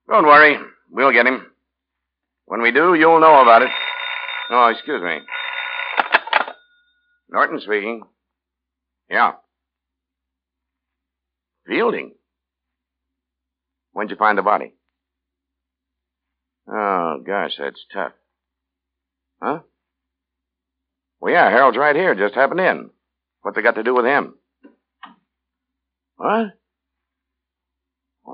Don't 0.09 0.27
worry. 0.27 0.59
We'll 0.91 1.13
get 1.13 1.27
him. 1.27 1.47
When 2.47 2.61
we 2.61 2.71
do, 2.71 2.95
you'll 2.95 3.21
know 3.21 3.41
about 3.41 3.63
it. 3.63 3.71
Oh, 4.51 4.67
excuse 4.69 5.03
me. 5.03 5.21
Norton 7.31 7.61
speaking. 7.61 8.03
Yeah. 9.11 9.33
Fielding. 11.67 12.13
When'd 13.93 14.11
you 14.11 14.17
find 14.17 14.37
the 14.37 14.43
body? 14.43 14.75
Oh, 16.69 17.23
gosh, 17.27 17.53
that's 17.59 17.85
tough. 17.93 18.13
Huh? 19.43 19.61
Well, 21.21 21.33
yeah, 21.33 21.49
Harold's 21.49 21.79
right 21.79 21.97
here. 21.97 22.15
Just 22.15 22.35
happened 22.35 22.61
in. 22.61 22.91
What's 23.43 23.57
it 23.57 23.63
got 23.63 23.77
to 23.77 23.83
do 23.83 23.95
with 23.95 24.05
him? 24.05 24.35
What? 26.17 26.59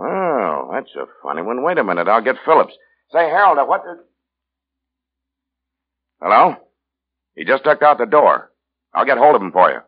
Well, 0.00 0.70
that's 0.72 0.88
a 0.96 1.04
funny 1.22 1.42
one. 1.42 1.62
Wait 1.62 1.76
a 1.76 1.84
minute. 1.84 2.08
I'll 2.08 2.22
get 2.22 2.36
Phillips. 2.46 2.72
Say, 3.12 3.18
Harold, 3.18 3.58
uh, 3.58 3.66
what 3.66 3.82
the... 3.82 4.02
Hello? 6.22 6.56
He 7.36 7.44
just 7.44 7.64
ducked 7.64 7.82
out 7.82 7.98
the 7.98 8.06
door. 8.06 8.50
I'll 8.94 9.04
get 9.04 9.18
hold 9.18 9.36
of 9.36 9.42
him 9.42 9.52
for 9.52 9.70
you. 9.70 9.80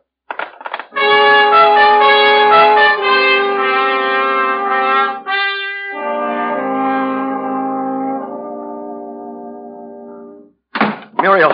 Muriel! 11.19 11.53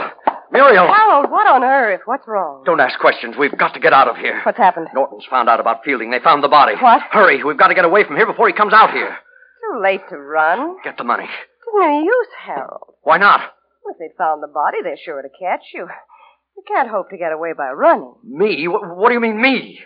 Muriel! 0.52 0.92
Harold, 0.92 1.30
what 1.30 1.48
on 1.48 1.64
earth? 1.64 2.02
What's 2.06 2.28
wrong? 2.28 2.64
Don't 2.66 2.80
ask 2.80 3.00
questions. 3.00 3.36
We've 3.38 3.56
got 3.58 3.74
to 3.76 3.80
get 3.80 3.94
out 3.94 4.08
of 4.08 4.18
here. 4.18 4.42
What's 4.44 4.58
happened? 4.58 4.88
Norton's 4.94 5.26
found 5.30 5.48
out 5.48 5.60
about 5.60 5.84
Fielding. 5.86 6.10
They 6.12 6.20
found 6.20 6.44
the 6.44 6.48
body. 6.48 6.74
What? 6.82 7.02
Hurry. 7.12 7.44
We've 7.44 7.58
got 7.58 7.68
to 7.68 7.76
get 7.76 7.86
away 7.86 8.04
from 8.04 8.16
here 8.16 8.26
before 8.26 8.48
he 8.48 8.54
comes 8.54 8.74
out 8.74 8.92
here. 8.92 9.10
Too 9.10 9.82
late 9.82 10.02
to 10.10 10.18
run. 10.18 10.78
Get 10.84 10.98
the 10.98 11.04
money. 11.04 11.26
Isn't 11.26 11.84
any 11.84 12.04
use, 12.04 12.28
Harold. 12.46 12.96
Why 13.04 13.18
not? 13.18 13.42
If 13.86 13.98
they 14.00 14.10
found 14.18 14.42
the 14.42 14.48
body, 14.48 14.78
they're 14.84 14.98
sure 15.04 15.22
to 15.22 15.30
catch 15.30 15.62
you. 15.74 15.88
You 16.58 16.64
can't 16.68 16.90
hope 16.90 17.10
to 17.12 17.18
get 17.18 17.32
away 17.32 17.54
by 17.56 17.70
running. 17.70 18.16
Me? 18.24 18.68
What, 18.68 18.82
what 18.98 19.10
do 19.10 19.14
you 19.14 19.20
mean, 19.20 19.42
me? 19.42 19.80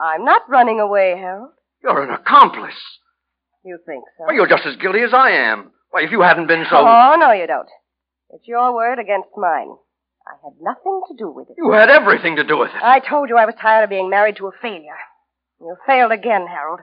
I'm 0.00 0.24
not 0.24 0.42
running 0.48 0.80
away, 0.80 1.14
Harold. 1.18 1.50
You're 1.82 2.02
an 2.02 2.10
accomplice. 2.10 2.80
You 3.64 3.78
think 3.86 4.04
so? 4.18 4.24
Well, 4.26 4.34
you're 4.34 4.48
just 4.48 4.66
as 4.66 4.76
guilty 4.76 5.00
as 5.00 5.14
I 5.14 5.30
am. 5.30 5.70
Why, 5.90 6.02
if 6.02 6.10
you 6.10 6.22
hadn't 6.22 6.46
been 6.48 6.64
so. 6.68 6.76
Oh, 6.78 7.16
no, 7.18 7.32
you 7.32 7.46
don't. 7.46 7.68
It's 8.32 8.48
your 8.48 8.74
word 8.74 8.98
against 8.98 9.28
mine. 9.36 9.76
I 10.26 10.34
had 10.42 10.54
nothing 10.60 11.02
to 11.08 11.14
do 11.16 11.30
with 11.30 11.50
it. 11.50 11.56
You 11.58 11.72
had 11.72 11.90
everything 11.90 12.36
to 12.36 12.44
do 12.44 12.58
with 12.58 12.70
it. 12.70 12.82
I 12.82 13.00
told 13.00 13.28
you 13.28 13.36
I 13.36 13.46
was 13.46 13.54
tired 13.60 13.84
of 13.84 13.90
being 13.90 14.08
married 14.08 14.36
to 14.36 14.46
a 14.46 14.52
failure. 14.60 14.98
You 15.60 15.76
failed 15.86 16.12
again, 16.12 16.46
Harold. 16.46 16.80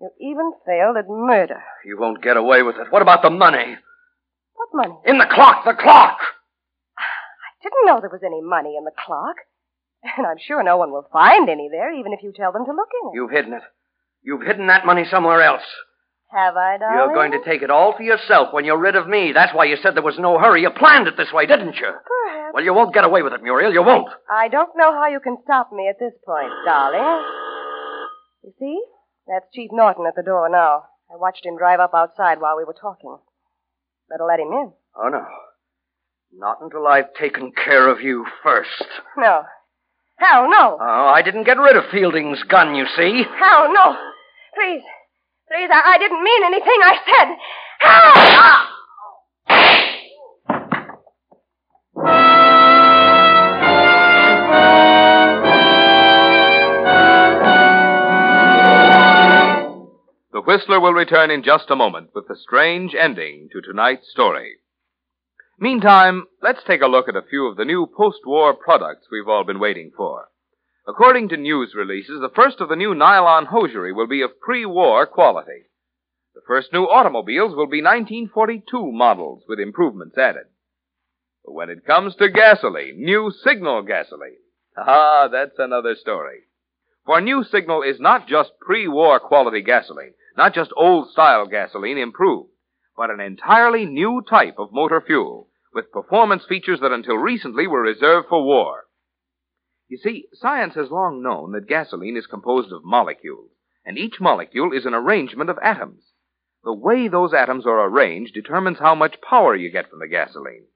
You 0.00 0.10
even 0.20 0.52
failed 0.64 0.96
at 0.96 1.08
murder. 1.08 1.62
You 1.84 1.98
won't 1.98 2.22
get 2.22 2.36
away 2.36 2.62
with 2.62 2.76
it. 2.76 2.90
What 2.90 3.02
about 3.02 3.22
the 3.22 3.30
money? 3.30 3.76
What 4.54 4.68
money? 4.72 4.94
In 5.06 5.18
the 5.18 5.26
clock, 5.26 5.64
the 5.64 5.74
clock! 5.74 6.18
I 6.98 7.62
didn't 7.62 7.86
know 7.86 8.00
there 8.00 8.10
was 8.10 8.22
any 8.24 8.40
money 8.40 8.76
in 8.78 8.84
the 8.84 8.92
clock. 9.04 9.36
And 10.16 10.26
I'm 10.26 10.38
sure 10.38 10.62
no 10.62 10.76
one 10.76 10.92
will 10.92 11.08
find 11.12 11.48
any 11.48 11.68
there, 11.70 11.92
even 11.92 12.12
if 12.12 12.22
you 12.22 12.32
tell 12.32 12.52
them 12.52 12.64
to 12.64 12.72
look 12.72 12.88
in 13.02 13.08
it. 13.08 13.14
You've 13.14 13.30
hidden 13.30 13.52
it. 13.52 13.62
You've 14.22 14.42
hidden 14.42 14.68
that 14.68 14.86
money 14.86 15.04
somewhere 15.10 15.42
else. 15.42 15.64
Have 16.30 16.56
I, 16.56 16.76
darling? 16.76 16.98
You're 16.98 17.14
going 17.14 17.32
to 17.32 17.44
take 17.44 17.62
it 17.62 17.70
all 17.70 17.94
for 17.96 18.02
yourself 18.02 18.52
when 18.52 18.66
you're 18.66 18.78
rid 18.78 18.96
of 18.96 19.08
me. 19.08 19.32
That's 19.32 19.54
why 19.54 19.64
you 19.64 19.76
said 19.82 19.94
there 19.94 20.02
was 20.02 20.18
no 20.18 20.38
hurry. 20.38 20.60
You 20.60 20.70
planned 20.70 21.08
it 21.08 21.16
this 21.16 21.32
way, 21.32 21.46
didn't 21.46 21.76
you? 21.76 21.88
Perhaps. 21.88 22.52
Well, 22.52 22.64
you 22.64 22.74
won't 22.74 22.92
get 22.92 23.04
away 23.04 23.22
with 23.22 23.32
it, 23.32 23.42
Muriel. 23.42 23.72
You 23.72 23.82
won't. 23.82 24.08
I 24.30 24.48
don't 24.48 24.76
know 24.76 24.92
how 24.92 25.08
you 25.08 25.20
can 25.20 25.38
stop 25.44 25.72
me 25.72 25.88
at 25.88 25.98
this 25.98 26.12
point, 26.26 26.52
darling. 26.66 27.24
You 28.44 28.52
see? 28.58 28.82
That's 29.26 29.46
Chief 29.54 29.70
Norton 29.72 30.06
at 30.06 30.16
the 30.16 30.22
door 30.22 30.48
now. 30.50 30.84
I 31.10 31.16
watched 31.16 31.46
him 31.46 31.56
drive 31.56 31.80
up 31.80 31.92
outside 31.94 32.40
while 32.40 32.58
we 32.58 32.64
were 32.64 32.76
talking. 32.78 33.16
Better 34.10 34.24
let 34.24 34.40
him 34.40 34.52
in. 34.52 34.72
Oh, 34.96 35.08
no. 35.08 35.24
Not 36.36 36.58
until 36.60 36.86
I've 36.86 37.14
taken 37.14 37.52
care 37.52 37.88
of 37.88 38.02
you 38.02 38.26
first. 38.42 38.84
No. 39.16 39.44
Hell, 40.16 40.50
no. 40.50 40.76
Oh, 40.78 41.12
I 41.14 41.22
didn't 41.22 41.44
get 41.44 41.58
rid 41.58 41.76
of 41.76 41.84
Fielding's 41.90 42.42
gun, 42.42 42.74
you 42.74 42.84
see. 42.96 43.22
Hell, 43.38 43.72
no. 43.72 43.96
Please. 44.54 44.82
Please, 45.58 45.70
I, 45.72 45.94
I 45.94 45.98
didn't 45.98 46.22
mean 46.22 46.44
anything 46.44 46.80
I 46.84 46.98
said. 47.04 47.36
Hal! 47.80 48.14
The 60.32 60.42
Whistler 60.42 60.78
will 60.78 60.92
return 60.92 61.32
in 61.32 61.42
just 61.42 61.70
a 61.70 61.76
moment 61.76 62.10
with 62.14 62.28
the 62.28 62.36
strange 62.36 62.94
ending 62.94 63.48
to 63.52 63.60
tonight's 63.60 64.08
story. 64.12 64.58
Meantime, 65.58 66.26
let's 66.40 66.62
take 66.68 66.82
a 66.82 66.86
look 66.86 67.08
at 67.08 67.16
a 67.16 67.22
few 67.28 67.48
of 67.48 67.56
the 67.56 67.64
new 67.64 67.88
post-war 67.96 68.54
products 68.54 69.08
we've 69.10 69.26
all 69.26 69.42
been 69.42 69.58
waiting 69.58 69.90
for. 69.96 70.27
According 70.88 71.28
to 71.28 71.36
news 71.36 71.74
releases, 71.74 72.18
the 72.18 72.32
first 72.34 72.62
of 72.62 72.70
the 72.70 72.76
new 72.76 72.94
nylon 72.94 73.44
hosiery 73.44 73.92
will 73.92 74.06
be 74.06 74.22
of 74.22 74.40
pre-war 74.40 75.06
quality. 75.06 75.66
The 76.34 76.40
first 76.46 76.72
new 76.72 76.84
automobiles 76.84 77.54
will 77.54 77.66
be 77.66 77.82
1942 77.82 78.90
models 78.90 79.44
with 79.46 79.60
improvements 79.60 80.16
added. 80.16 80.46
But 81.44 81.52
when 81.52 81.68
it 81.68 81.84
comes 81.84 82.16
to 82.16 82.30
gasoline, 82.30 83.04
new 83.04 83.30
signal 83.30 83.82
gasoline, 83.82 84.38
ah, 84.78 85.28
that's 85.30 85.58
another 85.58 85.94
story. 85.94 86.44
For 87.04 87.20
new 87.20 87.44
signal 87.44 87.82
is 87.82 88.00
not 88.00 88.26
just 88.26 88.52
pre-war 88.58 89.20
quality 89.20 89.60
gasoline, 89.60 90.14
not 90.38 90.54
just 90.54 90.72
old-style 90.74 91.48
gasoline 91.48 91.98
improved, 91.98 92.48
but 92.96 93.10
an 93.10 93.20
entirely 93.20 93.84
new 93.84 94.22
type 94.26 94.54
of 94.58 94.72
motor 94.72 95.02
fuel 95.02 95.50
with 95.74 95.92
performance 95.92 96.46
features 96.48 96.80
that 96.80 96.92
until 96.92 97.16
recently 97.16 97.66
were 97.66 97.82
reserved 97.82 98.28
for 98.30 98.42
war. 98.42 98.84
You 99.88 99.96
see, 99.96 100.28
science 100.34 100.74
has 100.74 100.90
long 100.90 101.22
known 101.22 101.52
that 101.52 101.66
gasoline 101.66 102.16
is 102.18 102.26
composed 102.26 102.72
of 102.72 102.84
molecules, 102.84 103.50
and 103.86 103.96
each 103.96 104.20
molecule 104.20 104.72
is 104.72 104.84
an 104.84 104.92
arrangement 104.92 105.48
of 105.48 105.58
atoms. 105.62 106.12
The 106.62 106.74
way 106.74 107.08
those 107.08 107.32
atoms 107.32 107.66
are 107.66 107.88
arranged 107.88 108.34
determines 108.34 108.78
how 108.78 108.94
much 108.94 109.22
power 109.22 109.56
you 109.56 109.70
get 109.70 109.88
from 109.88 110.00
the 110.00 110.06
gasoline. 110.06 110.66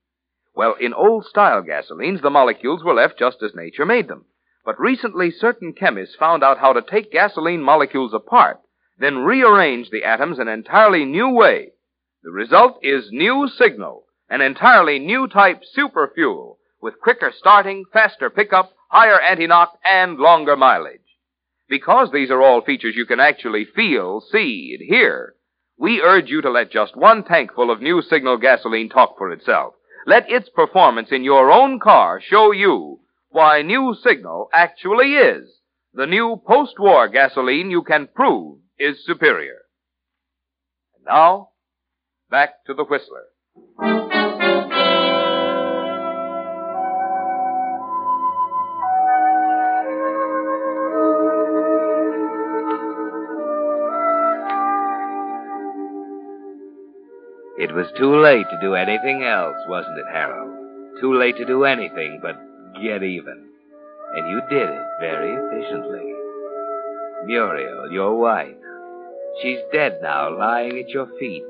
Well, 0.55 0.75
in 0.81 0.94
old 0.94 1.27
style 1.27 1.62
gasolines, 1.62 2.22
the 2.22 2.31
molecules 2.31 2.83
were 2.83 2.94
left 2.94 3.18
just 3.18 3.42
as 3.42 3.55
nature 3.55 3.85
made 3.85 4.09
them. 4.09 4.25
But 4.64 4.81
recently, 4.81 5.31
certain 5.31 5.75
chemists 5.75 6.16
found 6.16 6.42
out 6.42 6.57
how 6.57 6.72
to 6.72 6.81
take 6.81 7.12
gasoline 7.12 7.62
molecules 7.62 8.14
apart, 8.14 8.61
then 8.98 9.18
rearrange 9.18 9.90
the 9.90 10.05
atoms 10.05 10.38
in 10.38 10.48
an 10.48 10.55
entirely 10.55 11.05
new 11.05 11.29
way. 11.29 11.72
The 12.22 12.31
result 12.31 12.79
is 12.83 13.11
new 13.12 13.46
signal, 13.48 14.07
an 14.31 14.40
entirely 14.40 14.98
new 14.98 15.29
type 15.29 15.64
super 15.64 16.11
fuel 16.14 16.59
with 16.81 17.01
quicker 17.01 17.33
starting, 17.37 17.85
faster 17.92 18.31
pickup, 18.31 18.72
higher 18.92 19.18
anti-knock, 19.18 19.78
and 19.85 20.18
longer 20.18 20.55
mileage. 20.55 21.00
Because 21.66 22.11
these 22.12 22.31
are 22.31 22.42
all 22.42 22.61
features 22.61 22.94
you 22.94 23.07
can 23.07 23.20
actually 23.20 23.64
feel, 23.64 24.20
see, 24.20 24.76
and 24.78 24.87
hear, 24.87 25.35
we 25.78 26.02
urge 26.02 26.28
you 26.28 26.42
to 26.42 26.50
let 26.50 26.70
just 26.70 26.94
one 26.94 27.24
tankful 27.24 27.70
of 27.70 27.81
new 27.81 28.02
signal 28.02 28.37
gasoline 28.37 28.90
talk 28.90 29.16
for 29.16 29.33
itself. 29.33 29.72
Let 30.07 30.31
its 30.31 30.50
performance 30.50 31.09
in 31.11 31.24
your 31.24 31.50
own 31.50 31.81
car 31.81 32.20
show 32.20 32.52
you 32.52 33.00
why 33.31 33.62
new 33.62 33.96
signal 34.05 34.50
actually 34.52 35.14
is 35.14 35.48
the 35.94 36.07
new 36.07 36.42
post-war 36.46 37.09
gasoline 37.09 37.70
you 37.70 37.83
can 37.83 38.09
prove 38.14 38.59
is 38.78 39.05
superior. 39.07 39.62
And 40.96 41.07
now, 41.07 41.48
back 42.31 42.64
to 42.66 42.74
the 42.74 42.85
Whistler. 42.85 44.21
It 57.62 57.72
was 57.72 57.87
too 57.96 58.20
late 58.20 58.46
to 58.51 58.61
do 58.61 58.75
anything 58.75 59.22
else, 59.22 59.55
wasn't 59.68 59.96
it, 59.96 60.11
Harold? 60.12 60.51
Too 61.01 61.14
late 61.14 61.37
to 61.37 61.44
do 61.44 61.62
anything 61.62 62.18
but 62.20 62.35
get 62.83 63.05
even. 63.05 63.38
And 64.16 64.31
you 64.31 64.40
did 64.51 64.68
it 64.68 64.87
very 64.98 65.31
efficiently. 65.31 66.12
Muriel, 67.25 67.92
your 67.92 68.18
wife, 68.18 68.57
she's 69.40 69.61
dead 69.72 70.01
now, 70.03 70.37
lying 70.37 70.77
at 70.77 70.88
your 70.88 71.07
feet, 71.20 71.44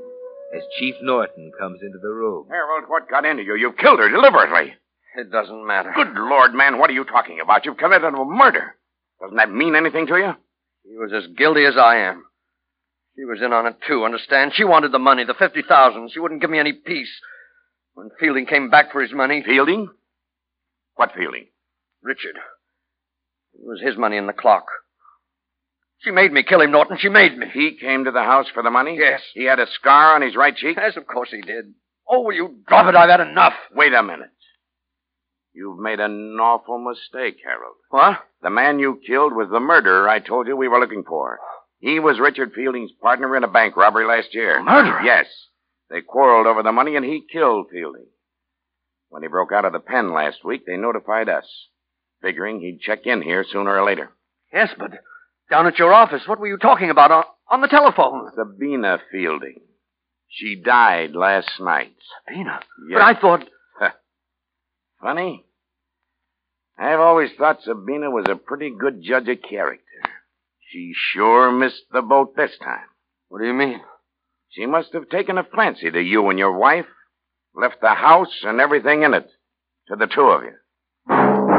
as 0.55 0.63
Chief 0.79 0.95
Norton 1.01 1.51
comes 1.59 1.81
into 1.81 1.99
the 1.99 2.13
room. 2.13 2.47
Harold, 2.51 2.85
what 2.89 3.09
got 3.09 3.25
into 3.25 3.43
you? 3.43 3.55
You 3.57 3.73
killed 3.73 3.99
her 3.99 4.11
deliberately. 4.11 4.75
It 5.17 5.31
doesn't 5.33 5.67
matter. 5.67 5.93
Good 5.95 6.13
Lord, 6.15 6.53
man, 6.53 6.79
what 6.79 6.91
are 6.91 6.95
you 6.95 7.05
talking 7.05 7.41
about? 7.41 7.65
You've 7.65 7.79
committed 7.79 8.13
a 8.13 8.25
murder. 8.25 8.77
Doesn't 9.19 9.39
that 9.39 9.51
mean 9.51 9.75
anything 9.75 10.07
to 10.09 10.17
you? 10.19 10.33
He 10.85 10.95
was 10.99 11.13
as 11.15 11.33
guilty 11.39 11.65
as 11.65 11.79
I 11.79 11.97
am. 11.97 12.25
She 13.17 13.25
was 13.25 13.41
in 13.43 13.53
on 13.53 13.67
it 13.67 13.77
too, 13.87 14.05
understand? 14.05 14.53
She 14.55 14.65
wanted 14.65 14.93
the 14.93 14.99
money, 14.99 15.25
the 15.25 15.35
fifty 15.35 15.63
thousand. 15.63 16.11
She 16.13 16.21
wouldn't 16.21 16.41
give 16.41 16.51
me 16.51 16.59
any 16.59 16.73
peace. 16.73 17.13
When 17.95 18.11
Fielding 18.19 18.47
came 18.47 18.71
back 18.71 18.91
for 18.91 19.03
his 19.03 19.13
money, 19.13 19.43
Fielding? 19.45 19.91
What 20.95 21.13
Fielding? 21.15 21.47
Richard. 22.03 22.37
It 23.55 23.61
was 23.67 23.81
his 23.83 23.99
money 23.99 24.17
in 24.17 24.27
the 24.27 24.33
clock. 24.33 24.65
She 26.01 26.11
made 26.11 26.33
me 26.33 26.43
kill 26.43 26.63
him, 26.63 26.73
Norton. 26.73 26.97
She 26.99 27.09
made 27.09 27.37
me. 27.37 27.47
He 27.53 27.77
came 27.81 28.05
to 28.05 28.11
the 28.11 28.23
house 28.23 28.47
for 28.53 28.63
the 28.63 28.71
money? 28.71 28.97
Yes. 28.99 29.21
He 29.35 29.45
had 29.45 29.61
a 29.61 29.67
scar 29.79 30.15
on 30.17 30.23
his 30.23 30.35
right 30.35 30.57
cheek? 30.57 30.77
Yes, 30.81 30.97
of 30.97 31.07
course 31.07 31.29
he 31.31 31.43
did. 31.43 31.75
Oh, 32.09 32.23
will 32.23 32.33
you 32.33 32.57
drop 32.67 32.89
it? 32.89 32.97
I've 32.97 33.09
had 33.09 33.21
enough. 33.21 33.53
Wait 33.75 33.95
a 33.95 34.03
minute. 34.03 34.31
You've 35.55 35.79
made 35.79 36.01
an 36.01 36.39
awful 36.41 36.79
mistake, 36.79 37.37
Harold. 37.45 37.77
What? 37.91 38.19
The 38.43 38.51
man 38.51 38.79
you 38.79 39.01
killed 39.07 39.33
was 39.35 39.49
the 39.51 39.61
murderer 39.61 40.09
I 40.09 40.19
told 40.19 40.49
you 40.49 40.57
we 40.57 40.67
were 40.67 40.81
looking 40.81 41.05
for. 41.07 41.39
He 41.83 41.99
was 41.99 42.21
Richard 42.21 42.53
Fielding's 42.55 42.93
partner 42.93 43.37
in 43.37 43.43
a 43.43 43.49
bank 43.49 43.77
robbery 43.77 44.07
last 44.07 44.33
year. 44.35 44.63
Murderer? 44.63 45.03
Yes. 45.03 45.27
They 45.91 46.01
quarreled 46.01 46.47
over 46.47 46.63
the 46.63 46.71
money 46.71 46.95
and 46.95 47.05
he 47.05 47.25
killed 47.31 47.67
Fielding. 47.73 48.07
When 49.09 49.23
he 49.23 49.29
broke 49.29 49.51
out 49.51 49.65
of 49.65 49.73
the 49.73 49.81
pen 49.81 50.13
last 50.13 50.45
week, 50.45 50.65
they 50.65 50.77
notified 50.77 51.29
us, 51.29 51.45
figuring 52.23 52.61
he'd 52.61 52.81
check 52.81 53.01
in 53.05 53.21
here 53.21 53.45
sooner 53.51 53.77
or 53.77 53.85
later. 53.85 54.11
Yes, 54.53 54.71
but 54.79 54.93
down 55.51 55.67
at 55.67 55.79
your 55.81 55.93
office, 55.93 56.23
what 56.27 56.39
were 56.39 56.47
you 56.47 56.57
talking 56.57 56.89
about 56.89 57.11
on, 57.11 57.25
on 57.51 57.61
the 57.61 57.67
telephone? 57.67 58.31
Sabina 58.37 59.01
Fielding. 59.11 59.61
She 60.29 60.55
died 60.55 61.17
last 61.17 61.51
night. 61.61 61.95
Sabina? 62.29 62.61
Yes. 62.89 62.93
But 62.93 63.03
I 63.03 63.21
thought. 63.21 63.45
Funny. 65.01 65.45
I've 66.79 67.01
always 67.01 67.31
thought 67.37 67.59
Sabina 67.65 68.09
was 68.09 68.27
a 68.31 68.37
pretty 68.37 68.71
good 68.71 69.03
judge 69.03 69.29
of 69.29 69.39
character. 69.43 69.83
She 70.73 70.95
sure 70.95 71.53
missed 71.53 71.85
the 71.93 72.01
boat 72.01 72.35
this 72.35 72.57
time. 72.59 72.87
What 73.29 73.41
do 73.41 73.47
you 73.47 73.53
mean? 73.53 73.83
She 74.49 74.65
must 74.65 74.95
have 74.95 75.11
taken 75.11 75.37
a 75.37 75.45
fancy 75.45 75.91
to 75.91 76.01
you 76.01 76.31
and 76.31 76.39
your 76.39 76.57
wife, 76.57 76.87
left 77.55 77.83
the 77.83 77.89
house 77.89 78.41
and 78.43 78.59
everything 78.59 79.03
in 79.03 79.13
it 79.13 79.29
to 79.89 79.97
the 79.97 80.07
two 80.07 80.23
of 80.23 80.45
you. 80.45 81.52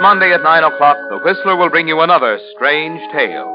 Monday 0.00 0.32
at 0.32 0.42
9 0.42 0.64
o'clock, 0.64 0.96
The 1.08 1.18
Whistler 1.24 1.56
will 1.56 1.70
bring 1.70 1.88
you 1.88 2.00
another 2.00 2.38
strange 2.54 3.00
tale. 3.12 3.48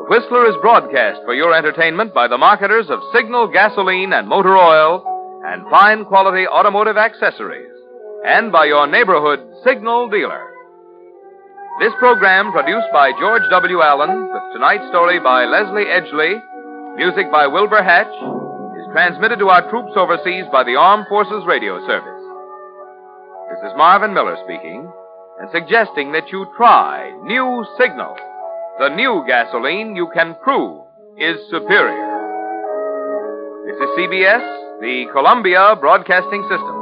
The 0.00 0.08
Whistler 0.08 0.48
is 0.48 0.56
broadcast 0.62 1.20
for 1.24 1.34
your 1.34 1.54
entertainment 1.54 2.14
by 2.14 2.26
the 2.26 2.38
marketers 2.38 2.88
of 2.88 3.04
Signal 3.12 3.48
gasoline 3.52 4.12
and 4.12 4.26
motor 4.26 4.56
oil 4.56 5.04
and 5.44 5.68
fine 5.68 6.04
quality 6.06 6.46
automotive 6.46 6.96
accessories, 6.96 7.74
and 8.24 8.50
by 8.50 8.64
your 8.64 8.86
neighborhood 8.86 9.40
Signal 9.64 10.08
dealer. 10.08 10.48
This 11.80 11.92
program, 11.98 12.52
produced 12.52 12.88
by 12.92 13.12
George 13.20 13.42
W. 13.50 13.82
Allen, 13.82 14.32
with 14.32 14.52
tonight's 14.54 14.88
story 14.88 15.20
by 15.20 15.44
Leslie 15.44 15.90
Edgley, 15.90 16.40
music 16.96 17.30
by 17.30 17.46
Wilbur 17.46 17.82
Hatch, 17.82 18.12
is 18.80 18.92
transmitted 18.92 19.38
to 19.40 19.48
our 19.48 19.68
troops 19.68 19.92
overseas 19.96 20.44
by 20.52 20.64
the 20.64 20.76
Armed 20.76 21.06
Forces 21.08 21.44
Radio 21.46 21.78
Service. 21.86 22.24
This 23.52 23.70
is 23.70 23.76
Marvin 23.76 24.14
Miller 24.14 24.36
speaking. 24.44 24.88
And 25.40 25.48
suggesting 25.52 26.12
that 26.12 26.30
you 26.30 26.46
try 26.56 27.10
New 27.24 27.64
Signal, 27.78 28.16
the 28.78 28.88
new 28.88 29.24
gasoline 29.26 29.96
you 29.96 30.08
can 30.14 30.36
prove 30.42 30.84
is 31.18 31.36
superior. 31.50 32.08
This 33.66 33.76
is 33.76 33.88
CBS, 33.98 34.80
the 34.80 35.06
Columbia 35.12 35.76
Broadcasting 35.80 36.42
System. 36.50 36.81